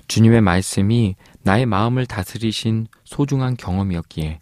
[0.07, 4.39] 주님의 말씀이 나의 마음을 다스리신 소중한 경험이었기에.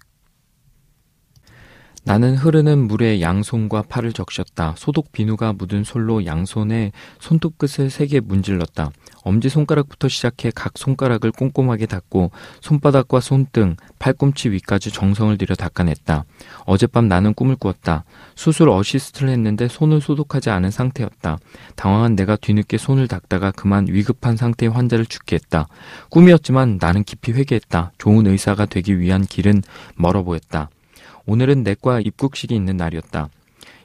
[2.05, 4.75] 나는 흐르는 물에 양손과 팔을 적셨다.
[4.77, 6.91] 소독 비누가 묻은 솔로 양손에
[7.21, 8.91] 손톱 끝을 세개 문질렀다.
[9.23, 16.25] 엄지 손가락부터 시작해 각 손가락을 꼼꼼하게 닦고 손바닥과 손등, 팔꿈치 위까지 정성을 들여 닦아냈다.
[16.67, 18.03] 어젯밤 나는 꿈을 꾸었다.
[18.35, 21.39] 수술 어시스트를 했는데 손을 소독하지 않은 상태였다.
[21.77, 25.69] 당황한 내가 뒤늦게 손을 닦다가 그만 위급한 상태의 환자를 죽게 했다.
[26.11, 27.93] 꿈이었지만 나는 깊이 회개했다.
[27.99, 29.63] 좋은 의사가 되기 위한 길은
[29.95, 30.69] 멀어 보였다.
[31.27, 33.29] 오늘은 내과 입국식이 있는 날이었다.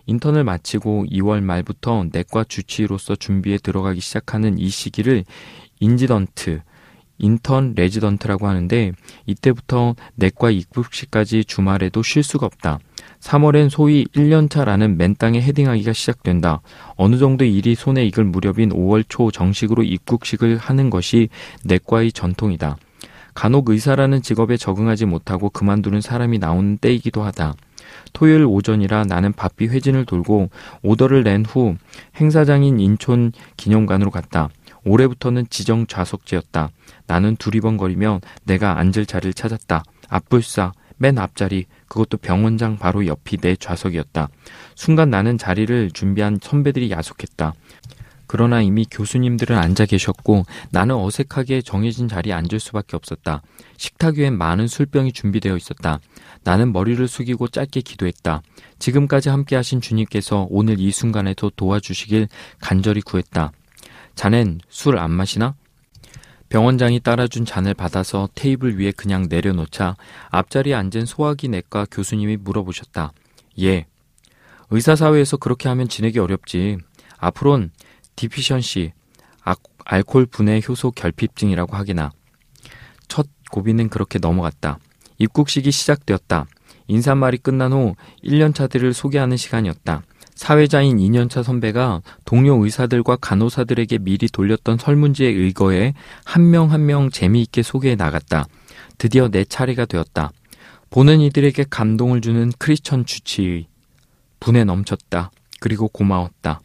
[0.07, 5.25] 인턴을 마치고 2월 말부터 내과 주치의로서 준비에 들어가기 시작하는 이 시기를
[5.79, 6.61] 인지던트,
[7.19, 8.91] 인턴 레지던트라고 하는데
[9.25, 12.79] 이때부터 내과 입국식까지 주말에도 쉴 수가 없다.
[13.19, 16.61] 3월엔 소위 1년차라는 맨땅에 헤딩하기가 시작된다.
[16.95, 21.29] 어느 정도 일이 손에 익을 무렵인 5월 초 정식으로 입국식을 하는 것이
[21.63, 22.77] 내과의 전통이다.
[23.38, 27.53] 간혹 의사라는 직업에 적응하지 못하고 그만두는 사람이 나오는 때이기도 하다.
[28.11, 30.49] 토요일 오전이라 나는 바삐 회진을 돌고
[30.81, 31.75] 오더를 낸 후
[32.15, 34.49] 행사장인 인촌 기념관으로 갔다.
[34.85, 36.71] 올해부터는 지정 좌석제였다.
[37.05, 39.83] 나는 두리번거리며 내가 앉을 자리를 찾았다.
[40.09, 44.29] 앞불싸, 맨 앞자리, 그것도 병원장 바로 옆이 내 좌석이었다.
[44.73, 47.53] 순간 나는 자리를 준비한 선배들이 야속했다.
[48.28, 53.41] 그러나 이미 교수님들은 앉아 계셨고 나는 어색하게 정해진 자리에 앉을 수밖에 없었다.
[53.78, 55.99] 식탁 위엔 많은 술병이 준비되어 있었다.
[56.43, 58.41] 나는 머리를 숙이고 짧게 기도했다.
[58.80, 62.28] 지금까지 함께 하신 주님께서 오늘 이 순간에도 도와주시길
[62.59, 63.51] 간절히 구했다.
[64.15, 65.55] 자넨 술 안 마시나?
[66.49, 69.95] 병원장이 따라준 잔을 받아서 테이블 위에 그냥 내려놓자
[70.30, 73.11] 앞자리에 앉은 소화기 내과 교수님이 물어보셨다.
[73.61, 73.86] 예.
[74.69, 76.78] 의사사회에서 그렇게 하면 지내기 어렵지.
[77.17, 77.71] 앞으론
[78.18, 78.91] 디피션시,
[79.86, 82.11] 알코올 분해 효소 결핍증이라고 하기나.
[83.07, 84.80] 첫 고비는 그렇게 넘어갔다.
[85.18, 86.45] 입국식이 시작되었다.
[86.88, 87.95] 인사말이 끝난 후
[88.26, 90.01] 1년차들을 소개하는 시간이었다.
[90.36, 95.93] 사회자인 2년차 선배가 동료 의사들과 간호사들에게 미리 돌렸던 설문지에 의거해
[96.26, 98.45] 한 명 한 명 재미있게 소개해 나갔다.
[98.97, 100.32] 드디어 내 차례가 되었다.
[100.89, 103.68] 보는 이들에게 감동을 주는 크리스천 주치의.
[104.39, 105.32] 분에 넘쳤다.
[105.59, 106.59] 그리고 고마웠다.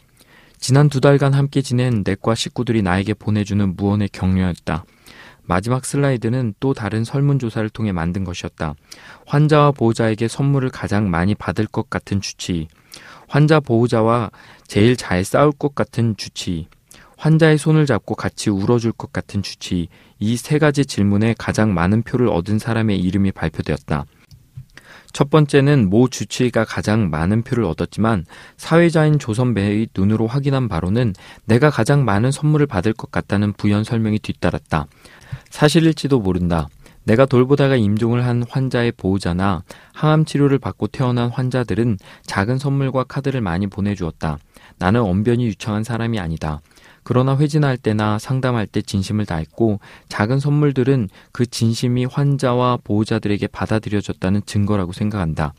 [0.63, 4.85] 지난 두 달간 함께 지낸 내과 식구들이 나에게 보내주는 무언의 격려였다.
[5.43, 8.75] 마지막 슬라이드는 또 다른 설문조사를 통해 만든 것이었다.
[9.27, 12.69] 환자와 보호자에게 선물을 가장 많이 받을 것 같은 주치의.
[13.27, 14.31] 환자 보호자와
[14.69, 16.69] 제일 잘 싸울 것 같은 주치의.
[17.17, 19.89] 환자의 손을 잡고 같이 울어줄 것 같은 주치의.
[20.21, 24.05] 이 세 가지 질문에 가장 많은 표를 얻은 사람의 이름이 발표되었다.
[25.13, 28.25] 첫 번째는 모 주치의가 가장 많은 표를 얻었지만
[28.57, 34.87] 사회자인 조선배의 눈으로 확인한 바로는 내가 가장 많은 선물을 받을 것 같다는 부연 설명이 뒤따랐다.
[35.51, 36.69] 사실일지도 모른다.
[37.05, 43.67] 내가 돌보다가 임종을 한 환자의 보호자나 항암 치료를 받고 태어난 환자들은 작은 선물과 카드를 많이
[43.67, 44.39] 보내주었다.
[44.79, 46.61] 나는 언변이 유창한 사람이 아니다.
[47.05, 54.93] 그러나 회진할 때나 상담할 때 진심을 다했고 작은 선물들은 그 진심이 환자와 보호자들에게 받아들여졌다는 증거라고
[54.93, 55.55] 생각한다.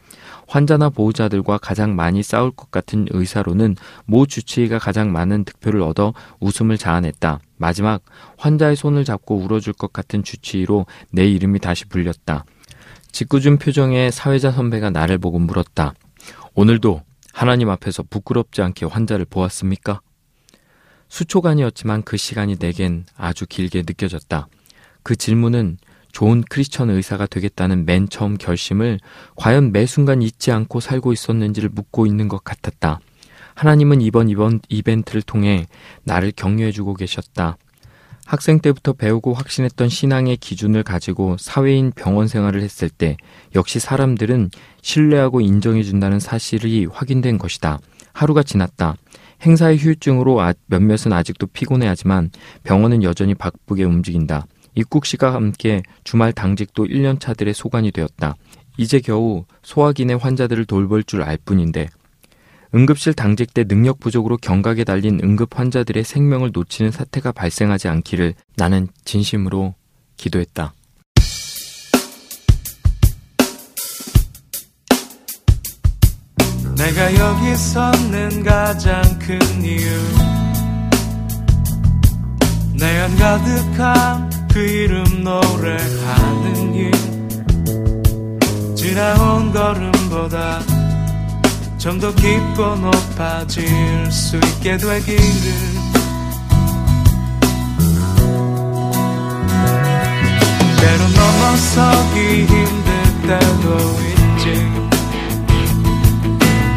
[0.47, 3.75] 환자나 보호자들과 가장 많이 싸울 것 같은 의사로는
[4.05, 7.39] 모 주치의가 가장 많은 득표를 얻어 웃음을 자아냈다.
[7.57, 8.01] 마지막
[8.37, 12.45] 환자의 손을 잡고 울어줄 것 같은 주치의로 내 이름이 다시 불렸다.
[13.11, 15.93] 짓궂은 표정의 사회자 선배가 나를 보고 물었다.
[16.55, 20.01] 오늘도 하나님 앞에서 부끄럽지 않게 환자를 보았습니까?
[21.13, 24.47] 수초간이었지만 그 시간이 내겐 아주 길게 느껴졌다.
[25.03, 25.77] 그 질문은
[26.11, 28.99] 좋은 크리스천 의사가 되겠다는 맨 처음 결심을
[29.35, 32.99] 과연 매 순간 잊지 않고 살고 있었는지를 묻고 있는 것 같았다.
[33.53, 35.67] 하나님은 이번 이번 이벤트를 통해
[36.03, 37.57] 나를 격려해주고 계셨다.
[38.25, 43.17] 학생 때부터 배우고 확신했던 신앙의 기준을 가지고 사회인 병원 생활을 했을 때
[43.53, 44.49] 역시 사람들은
[44.81, 47.77] 신뢰하고 인정해준다는 사실이 확인된 것이다.
[48.13, 48.95] 하루가 지났다.
[49.43, 52.31] 행사의 후유증으로 아, 몇몇은 아직도 피곤해하지만
[52.63, 54.45] 병원은 여전히 바쁘게 움직인다.
[54.75, 58.35] 입국 시가 함께 주말 당직도 1년차들의 소관이 되었다.
[58.77, 61.89] 이제 겨우 소화기내 환자들을 돌볼 줄 알 뿐인데
[62.73, 68.87] 응급실 당직 때 능력 부족으로 경각에 달린 응급 환자들의 생명을 놓치는 사태가 발생하지 않기를 나는
[69.05, 69.75] 진심으로
[70.17, 70.73] 기도했다.
[76.93, 79.89] 내가 여기 섰는 가장 큰 이유.
[82.73, 86.91] 내안 가득한 그 이름 노래하는 일.
[88.75, 90.59] 지나온 걸음보다
[91.79, 95.51] 좀 더 깊고 높아질 수 있게 되기를.
[100.79, 102.93] 때로 넘어서기 힘들
[103.27, 103.77] 때도
[104.37, 104.92] 있지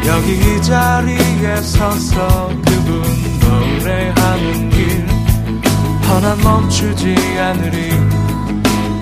[0.07, 3.03] 여기 이 자리에 서서 그분
[3.41, 5.05] 노래하는 길.
[6.07, 7.91] 허난 멈추지 않으리.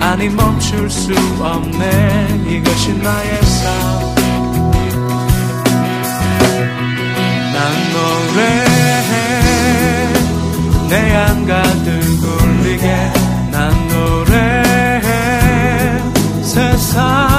[0.00, 2.44] 아니 멈출 수 없네.
[2.48, 4.16] 이것이 나의 삶.
[7.54, 9.12] 난 노래해.
[10.88, 11.90] 내 안 가득
[12.24, 13.12] 울리게.
[13.52, 14.62] 난 노래해.
[16.42, 17.35] 세상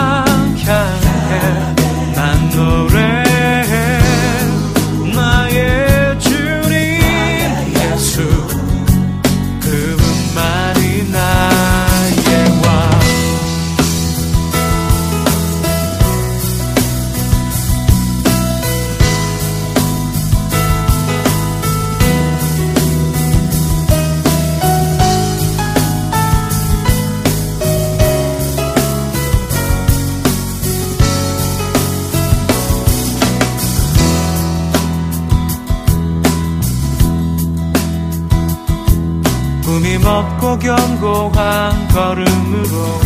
[40.57, 42.99] 먹고 견고한 걸음으로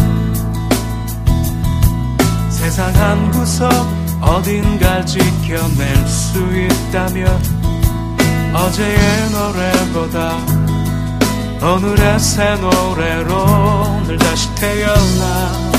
[2.49, 3.69] 세상 한 구석
[4.21, 7.27] 어딘가 지켜낼 수 있다면
[8.53, 10.37] 어제의 노래보다
[11.61, 15.71] 오늘의 새 노래로 늘 다시 태어나.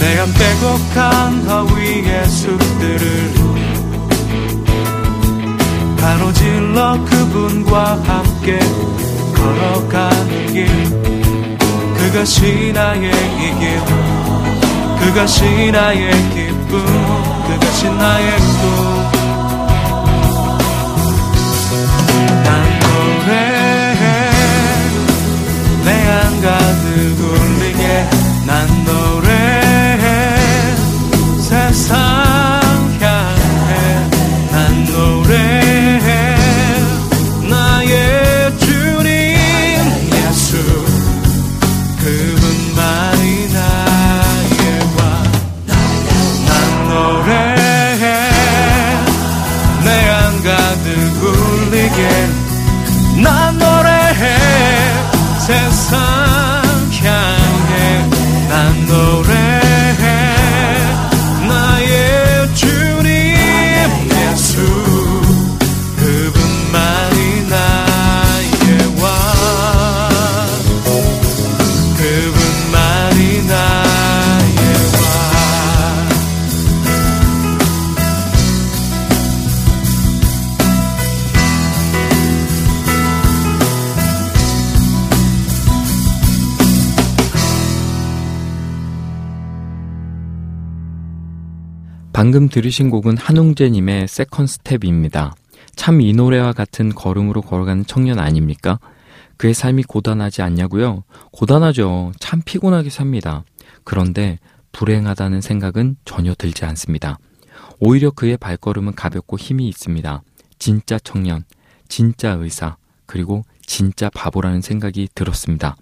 [0.00, 3.51] 내가 빼곡한 허위의 숲들을
[6.02, 8.58] 가로질러 그분과 함께
[9.36, 10.66] 걸어가는 길
[11.96, 13.80] 그것이 나의 이길
[14.98, 16.84] 그것이 나의 기쁨
[17.46, 18.36] 그것이 나의
[22.18, 22.48] 꿈난
[22.82, 24.02] 노래해
[25.84, 26.90] 내 안 가득
[27.20, 27.82] 울리게.
[28.44, 29.21] 난 노래해
[92.12, 95.34] 방금 들으신 곡은 한웅재님의 Second Step입니다.
[95.74, 98.78] 참 이 노래와 같은 걸음으로 걸어가는 청년 아닙니까?
[99.38, 101.04] 그의 삶이 고단하지 않냐고요?
[101.32, 102.12] 고단하죠.
[102.20, 103.44] 참 피곤하게 삽니다.
[103.84, 104.38] 그런데
[104.72, 107.18] 불행하다는 생각은 전혀 들지 않습니다.
[107.80, 110.22] 오히려 그의 발걸음은 가볍고 힘이 있습니다.
[110.58, 111.44] 진짜 청년,
[111.88, 115.76] 진짜 의사, 그리고 진짜 바보라는 생각이 들었습니다.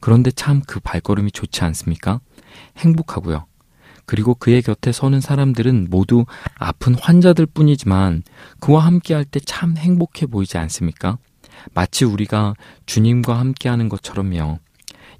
[0.00, 2.20] 그런데 참 그 발걸음이 좋지 않습니까?
[2.78, 3.46] 행복하고요.
[4.06, 6.24] 그리고 그의 곁에 서는 사람들은 모두
[6.56, 8.22] 아픈 환자들 뿐이지만
[8.60, 11.18] 그와 함께 할 때 참 행복해 보이지 않습니까?
[11.74, 12.54] 마치 우리가
[12.86, 14.58] 주님과 함께하는 것처럼요.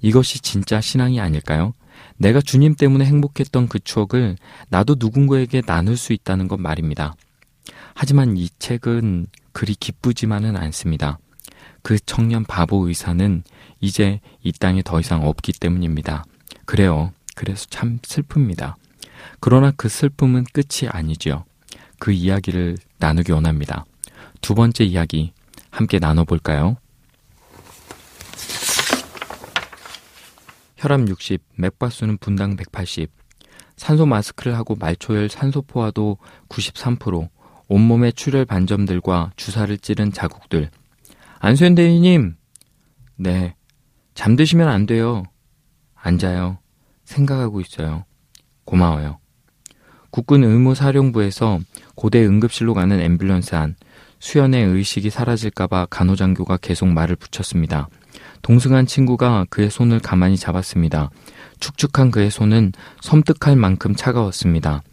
[0.01, 1.73] 이것이 진짜 신앙이 아닐까요?
[2.17, 4.35] 내가 주님 때문에 행복했던 그 추억을
[4.69, 7.13] 나도 누군가에게 나눌 수 있다는 것 말입니다.
[7.95, 11.19] 하지만 이 책은 그리 기쁘지만은 않습니다.
[11.81, 13.43] 그 청년 바보 의사는
[13.79, 16.23] 이제 이 땅에 더 이상 없기 때문입니다.
[16.65, 17.11] 그래요.
[17.35, 18.75] 그래서 참 슬픕니다.
[19.39, 21.45] 그러나 그 슬픔은 끝이 아니죠.
[21.99, 23.85] 그 이야기를 나누기 원합니다.
[24.41, 25.33] 두 번째 이야기
[25.69, 26.77] 함께 나눠볼까요?
[30.77, 33.09] 혈압 60, 맥박수는 분당 180,
[33.77, 36.17] 산소 마스크를 하고 말초열 산소포화도
[36.49, 37.29] 93%,
[37.69, 40.69] 온몸에 출혈 반점들과 주사를 찌른 자국들.
[41.39, 42.35] 안수현 대리님!
[43.15, 43.55] 네.
[44.13, 45.23] 잠드시면 안 돼요.
[45.95, 46.59] 앉아요.
[47.05, 48.05] 생각하고 있어요.
[48.65, 49.19] 고마워요.
[50.09, 51.59] 국군 의무사령부에서
[51.95, 53.75] 고대 응급실로 가는 앰뷸런스 안
[54.19, 57.89] 수연의 의식이 사라질까봐 간호장교가 계속 말을 붙였습니다.
[58.41, 61.09] 동승한 친구가 그의 손을 가만히 잡았습니다.
[61.59, 64.83] 축축한 그의 손은 섬뜩할 만큼 차가웠습니다.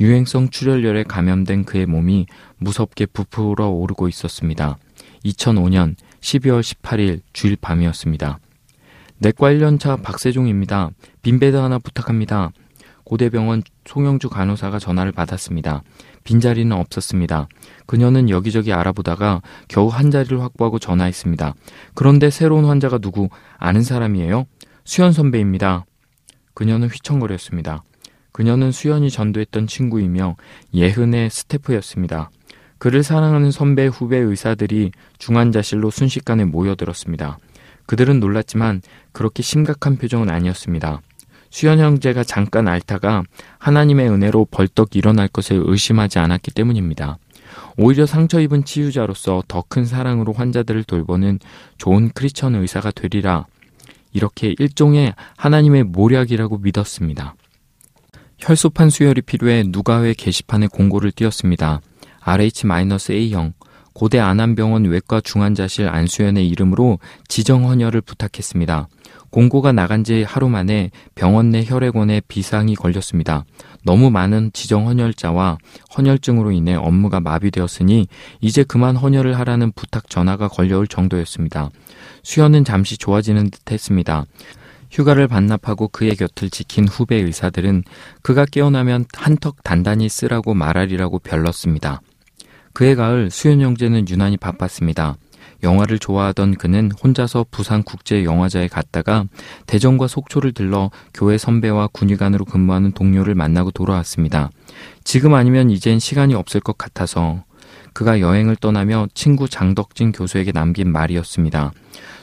[0.00, 2.26] 유행성 출혈열에 감염된 그의 몸이
[2.58, 4.78] 무섭게 부풀어 오르고 있었습니다.
[5.24, 8.38] 2005년 12월 18일 주일 밤이었습니다.
[9.18, 10.90] 내과 1년차 박세종입니다.
[11.22, 12.50] 빈베드 하나 부탁합니다.
[13.04, 15.82] 고대병원 송영주 간호사가 전화를 받았습니다.
[16.24, 17.48] 빈자리는 없었습니다.
[17.86, 21.54] 그녀는 여기저기 알아보다가 겨우 한 자리를 확보하고 전화했습니다.
[21.94, 24.44] 그런데 새로운 환자가 누구 아는 사람이에요?
[24.84, 25.86] 수연 선배입니다.
[26.54, 27.82] 그녀는 휘청거렸습니다.
[28.32, 30.36] 그녀는 수연이 전도했던 친구이며
[30.74, 32.30] 예흔의 스태프였습니다.
[32.78, 37.38] 그를 사랑하는 선배 후배 의사들이 중환자실로 순식간에 모여들었습니다.
[37.88, 38.82] 그들은 놀랐지만
[39.12, 41.00] 그렇게 심각한 표정은 아니었습니다.
[41.50, 43.22] 수연 형제가 잠깐 앓다가
[43.58, 47.16] 하나님의 은혜로 벌떡 일어날 것을 의심하지 않았기 때문입니다.
[47.78, 51.38] 오히려 상처 입은 치유자로서 더 큰 사랑으로 환자들을 돌보는
[51.78, 53.46] 좋은 크리스천 의사가 되리라.
[54.12, 57.36] 이렇게 일종의 하나님의 모략이라고 믿었습니다.
[58.38, 61.80] 혈소판 수혈이 필요해 누가회 게시판에 공고를 띄웠습니다.
[62.20, 63.54] RH-A형
[63.98, 68.86] 고대 안암병원 외과 중환자실 안수연의 이름으로 지정 헌혈을 부탁했습니다.
[69.30, 73.44] 공고가 나간 지 하루 만에 병원 내 혈액원에 비상이 걸렸습니다.
[73.84, 75.58] 너무 많은 지정 헌혈자와
[75.96, 78.06] 헌혈증으로 인해 업무가 마비되었으니
[78.40, 81.70] 이제 그만 헌혈을 하라는 부탁 전화가 걸려올 정도였습니다.
[82.22, 84.26] 수연은 잠시 좋아지는 듯 했습니다.
[84.92, 87.82] 휴가를 반납하고 그의 곁을 지킨 후배 의사들은
[88.22, 92.00] 그가 깨어나면 한턱 단단히 쓰라고 말하리라고 별렀습니다.
[92.78, 95.16] 그해 가을 수연 형제는 유난히 바빴습니다.
[95.64, 99.24] 영화를 좋아하던 그는 혼자서 부산국제영화제에 갔다가
[99.66, 104.50] 대전과 속초를 들러 교회 선배와 군의관으로 근무하는 동료를 만나고 돌아왔습니다.
[105.02, 107.42] 지금 아니면 이젠 시간이 없을 것 같아서
[107.94, 111.72] 그가 여행을 떠나며 친구 장덕진 교수에게 남긴 말이었습니다.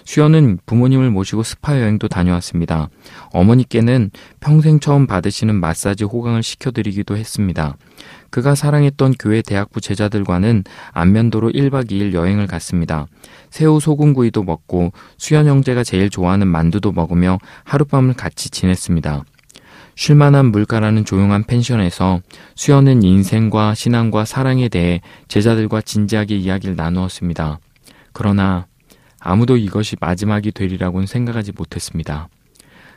[0.06, 2.88] 수연은 부모님을 모시고 스파 여행도 다녀왔습니다.
[3.34, 7.76] 어머니께는 평생 처음 받으시는 마사지 호강을 시켜드리기도 했습니다.
[8.36, 13.08] 그가 사랑했던 교회 대학부 제자들과는 안면도로 1박 2일 여행을 갔습니다.
[13.50, 19.24] 새우 소금구이도 먹고 수연 형제가 제일 좋아하는 만두도 먹으며 하룻밤을 같이 지냈습니다.
[19.96, 22.20] 쉴만한 물가라는 조용한 펜션에서
[22.56, 27.60] 수연은 인생과 신앙과 사랑에 대해 제자들과 진지하게 이야기를 나누었습니다.
[28.12, 28.68] 그러나
[29.18, 32.28] 아무도 이것이 마지막이 되리라고는 생각하지 못했습니다.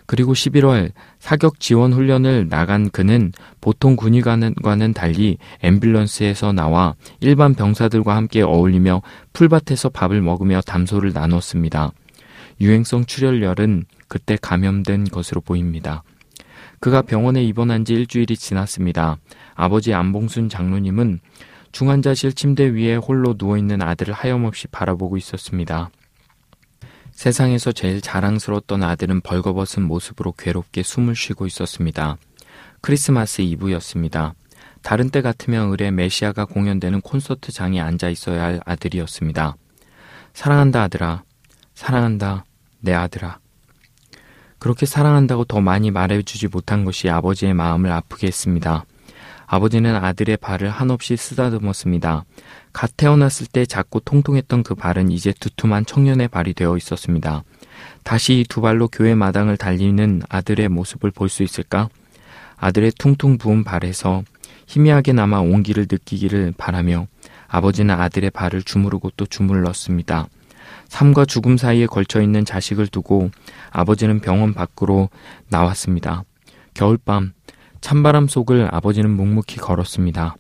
[0.09, 3.31] 그리고 11월 사격 지원 훈련을 나간 그는
[3.61, 9.03] 보통 군의관과는 달리 앰뷸런스에서 나와 일반 병사들과 함께 어울리며
[9.35, 11.93] 풀밭에서 밥을 먹으며 담소를 나눴습니다.
[12.59, 16.03] 유행성 출혈열은 그때 감염된 것으로 보입니다.
[16.81, 19.19] 그가 병원에 입원한 지 일주일이 지났습니다.
[19.55, 21.21] 아버지 안봉순 장로님은
[21.73, 25.91] 중환자실 침대 위에 홀로 누워있는 아들을 하염없이 바라보고 있었습니다.
[27.19, 32.17] 세상에서 제일 자랑스러웠던 아들은 벌거벗은 모습으로 괴롭게 숨을 쉬고 있었습니다.
[32.81, 34.35] 크리스마스 이브였습니다.
[34.83, 39.57] 다른 때 같으면 을에 메시아가 공연되는 콘서트장에 앉아 있어야 할 아들이었습니다.
[40.33, 41.25] 사랑한다 아들아.
[41.75, 42.45] 사랑한다
[42.79, 43.41] 내 아들아.
[44.61, 48.85] 그렇게 사랑한다고 더 많이 말해주지 못한 것이 아버지의 마음을 아프게 했습니다.
[49.45, 52.25] 아버지는 아들의 발을 한없이 쓰다듬었습니다.
[52.73, 57.43] 갓 태어났을 때 작고 통통했던 그 발은 이제 두툼한 청년의 발이 되어 있었습니다.
[58.05, 61.89] 다시 두 발로 교회 마당을 달리는 아들의 모습을 볼 수 있을까?
[62.57, 64.23] 아들의 퉁퉁 부은 발에서
[64.67, 67.07] 희미하게 남아 온기를 느끼기를 바라며
[67.47, 70.29] 아버지는 아들의 발을 주무르고 또 주물렀습니다.
[70.89, 73.31] 삶과 죽음 사이에 걸쳐 있는 자식을 두고
[73.71, 75.09] 아버지는 병원 밖으로
[75.49, 76.25] 나왔습니다.
[76.75, 77.33] 겨울밤
[77.81, 80.37] 찬바람 속을 아버지는 묵묵히 걸었습니다.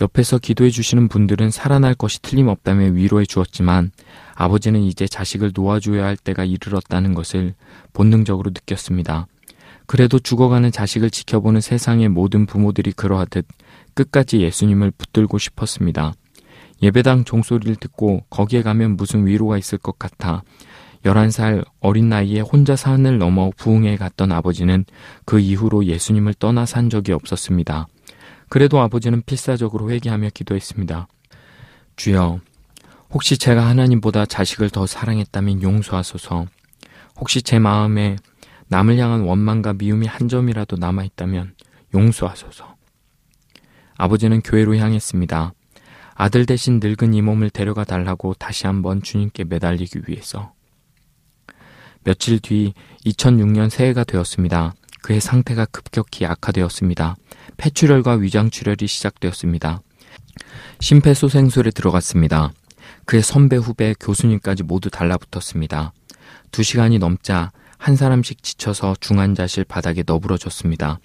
[0.00, 3.92] 옆에서 기도해 주시는 분들은 살아날 것이 틀림없다며 위로해 주었지만
[4.34, 7.54] 아버지는 이제 자식을 놓아줘야 할 때가 이르렀다는 것을
[7.92, 9.26] 본능적으로 느꼈습니다.
[9.86, 13.46] 그래도 죽어가는 자식을 지켜보는 세상의 모든 부모들이 그러하듯
[13.94, 16.14] 끝까지 예수님을 붙들고 싶었습니다.
[16.82, 20.42] 예배당 종소리를 듣고 거기에 가면 무슨 위로가 있을 것 같아
[21.04, 24.84] 11살 어린 나이에 혼자 산을 넘어 부흥에 갔던 아버지는
[25.24, 27.86] 그 이후로 예수님을 떠나 산 적이 없었습니다.
[28.48, 31.08] 그래도 아버지는 필사적으로 회개하며 기도했습니다.
[31.96, 32.40] 주여,
[33.10, 36.46] 혹시 제가 하나님보다 자식을 더 사랑했다면 용서하소서.
[37.16, 38.16] 혹시 제 마음에
[38.68, 41.54] 남을 향한 원망과 미움이 한 점이라도 남아있다면
[41.94, 42.74] 용서하소서.
[43.96, 45.52] 아버지는 교회로 향했습니다.
[46.14, 50.52] 아들 대신 늙은 이 몸을 데려가 달라고 다시 한번 주님께 매달리기 위해서.
[52.02, 52.74] 며칠 뒤
[53.06, 54.74] 2006년 새해가 되었습니다.
[55.02, 57.16] 그의 상태가 급격히 악화되었습니다.
[57.56, 59.80] 폐출혈과 위장출혈이 시작되었습니다.
[60.80, 62.52] 심폐소생술에 들어갔습니다.
[63.04, 65.92] 그의 선배, 후배, 교수님까지 모두 달라붙었습니다.
[66.50, 70.98] 두 시간이 넘자 한 사람씩 지쳐서 중환자실 바닥에 너부러졌습니다.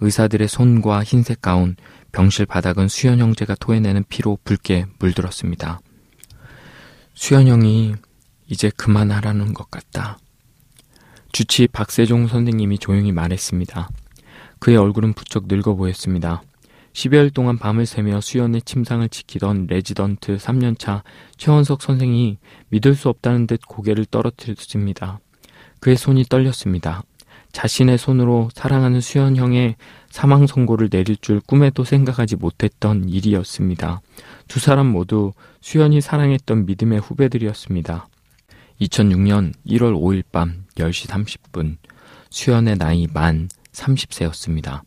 [0.00, 1.76] 의사들의 손과 흰색 가운,
[2.12, 5.80] 병실 바닥은 수현 형제가 토해내는 피로 붉게 물들었습니다.
[7.14, 7.94] 수현 형이
[8.48, 10.18] 이제 그만하라는 것 같다.
[11.32, 13.88] 주치 박세종 선생님이 조용히 말했습니다.
[14.60, 16.42] 그의 얼굴은 부쩍 늙어 보였습니다.
[16.92, 21.02] 10여일 동안 밤을 새며 수현의 침상을 지키던 레지던트 3년차
[21.36, 22.38] 최원석 선생이
[22.68, 25.20] 믿을 수 없다는 듯 고개를 떨어뜨렸습니다.
[25.80, 27.02] 그의 손이 떨렸습니다.
[27.52, 29.76] 자신의 손으로 사랑하는 수연 형의
[30.08, 34.02] 사망 선고를 내릴 줄 꿈에도 생각하지 못했던 일이었습니다.
[34.46, 38.08] 두 사람 모두 수연이 사랑했던 믿음의 후배들이었습니다.
[38.80, 41.76] 2006년 1월 5일 밤 10시 30분
[42.30, 44.82] 수연의 나이 만 30세였습니다.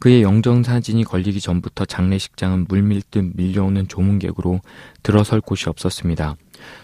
[0.00, 4.60] 그의 영정사진이 걸리기 전부터 장례식장은 물밀듯 밀려오는 조문객으로
[5.02, 6.36] 들어설 곳이 없었습니다.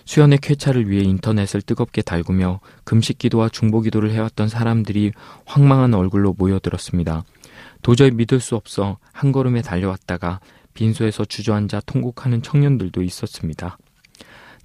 [0.04, 5.12] 수연의 쾌차를 위해 인터넷을 뜨겁게 달구며 금식기도와 중보기도를 해왔던 사람들이
[5.46, 7.24] 황망한 얼굴로 모여들었습니다.
[7.80, 10.40] 도저히 믿을 수 없어 한 걸음에 달려왔다가
[10.74, 13.78] 빈소에서 주저앉아 통곡하는 청년들도 있었습니다.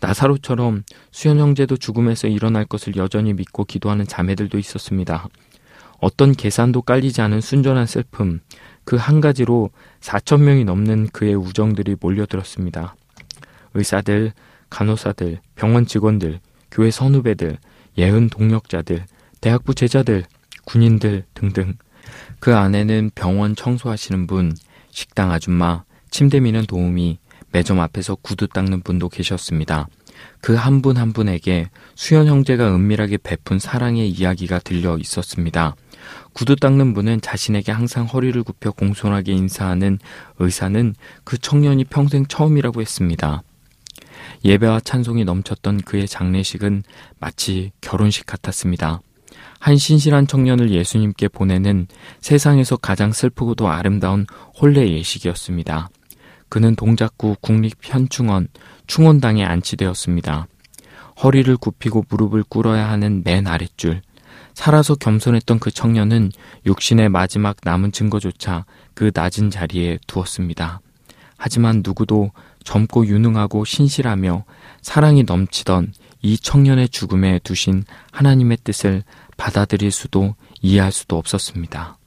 [0.01, 5.29] 나사로처럼 수연 형제도 죽음에서 일어날 것을 여전히 믿고 기도하는 자매들도 있었습니다.
[6.01, 8.41] 어떤 계산도 깔리지 않은 순전한 슬픔,
[8.83, 9.69] 그 한 가지로
[10.01, 12.95] 4천 명이 넘는 그의 우정들이 몰려들었습니다.
[13.75, 14.33] 의사들,
[14.69, 16.39] 간호사들, 병원 직원들,
[16.71, 17.57] 교회 선후배들,
[17.97, 19.05] 예은 동력자들,
[19.39, 20.25] 대학부 제자들,
[20.65, 21.75] 군인들 등등.
[22.39, 24.53] 그 안에는 병원 청소하시는 분,
[24.89, 27.19] 식당 아줌마, 침대 미는 도우미,
[27.51, 29.87] 매점 앞에서 구두 닦는 분도 계셨습니다.
[30.41, 35.75] 그 한 분한 한 분에게 수연 형제가 은밀하게 베푼 사랑의 이야기가 들려 있었습니다.
[36.33, 39.99] 구두 닦는 분은 자신에게 항상 허리를 굽혀 공손하게 인사하는
[40.39, 43.43] 의사는 그 청년이 평생 처음이라고 했습니다.
[44.45, 46.83] 예배와 찬송이 넘쳤던 그의 장례식은
[47.19, 49.01] 마치 결혼식 같았습니다.
[49.59, 51.87] 한 신실한 청년을 예수님께 보내는
[52.19, 54.25] 세상에서 가장 슬프고도 아름다운
[54.59, 55.89] 혼례 예식이었습니다.
[56.49, 58.47] 그는 동작구 국립현충원
[58.87, 60.47] 충원당에 안치되었습니다.
[61.23, 64.01] 허리를 굽히고 무릎을 꿇어야 하는 맨 아랫줄.
[64.53, 66.31] 살아서 겸손했던 그 청년은
[66.65, 70.81] 육신의 마지막 남은 증거조차 그 낮은 자리에 두었습니다.
[71.37, 72.31] 하지만 누구도
[72.63, 74.43] 젊고 유능하고 신실하며
[74.81, 79.03] 사랑이 넘치던 이 청년의 죽음에 두신 하나님의 뜻을
[79.37, 81.97] 받아들일 수도 이해할 수도 없었습니다.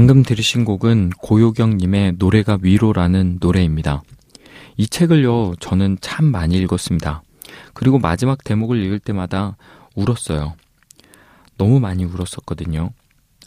[0.00, 4.02] 방금 들으신 곡은 고요경님의 노래가 위로라는 노래입니다.
[4.78, 7.22] 이 책을요, 저는 참 많이 읽었습니다.
[7.74, 9.58] 그리고 마지막 대목을 읽을 때마다
[9.94, 10.54] 울었어요.
[11.58, 12.92] 너무 많이 울었었거든요.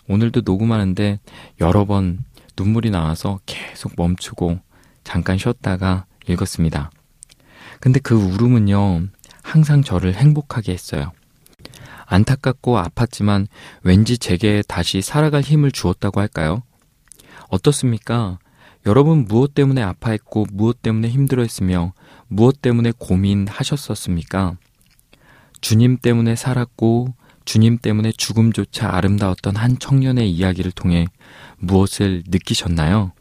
[0.08, 1.20] 오늘도 녹음하는데
[1.60, 2.20] 여러 번
[2.56, 4.60] 눈물이 나와서 계속 멈추고
[5.04, 6.92] 잠깐 쉬었다가 읽었습니다.
[7.80, 9.08] 근데 그 울음은요,
[9.42, 11.14] 항상 저를 행복하게 했어요.
[12.14, 13.48] 안타깝고 아팠지만
[13.82, 16.62] 왠지 제게 다시 살아갈 힘을 주었다고 할까요?
[17.50, 18.38] 어떻습니까?
[18.86, 21.94] 여러분 무엇 때문에 아파했고 무엇 때문에 힘들어했으며
[22.28, 24.58] 무엇 때문에 고민하셨었습니까?
[25.60, 31.08] 주님 때문에 살았고 주님 때문에 죽음조차 아름다웠던 한 청년의 이야기를 통해
[31.58, 33.14] 무엇을 느끼셨나요?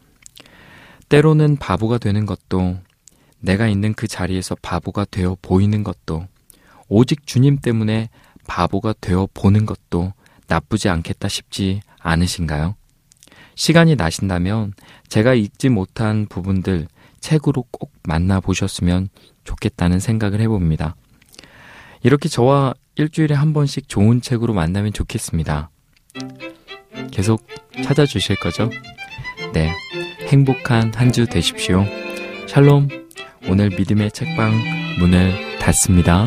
[1.08, 2.78] 때로는 바보가 되는 것도
[3.40, 6.26] 내가 있는 그 자리에서 바보가 되어 보이는 것도
[6.88, 8.10] 오직 주님 때문에
[8.46, 10.12] 바보가 되어 보는 것도
[10.48, 12.74] 나쁘지 않겠다 싶지 않으신가요?
[13.54, 14.72] 시간이 나신다면
[15.08, 16.88] 제가 읽지 못한 부분들
[17.20, 19.08] 책으로 꼭 만나보셨으면
[19.44, 20.96] 좋겠다는 생각을 해봅니다.
[22.02, 25.70] 이렇게 저와 일주일에 한 번씩 좋은 책으로 만나면 좋겠습니다.
[27.10, 27.46] 계속
[27.84, 28.70] 찾아주실 거죠?
[29.52, 29.72] 네.
[30.28, 31.84] 행복한 한 주 되십시오.
[32.48, 32.88] 샬롬.
[33.48, 34.52] 오늘 믿음의 책방
[34.98, 36.26] 문을 닫습니다.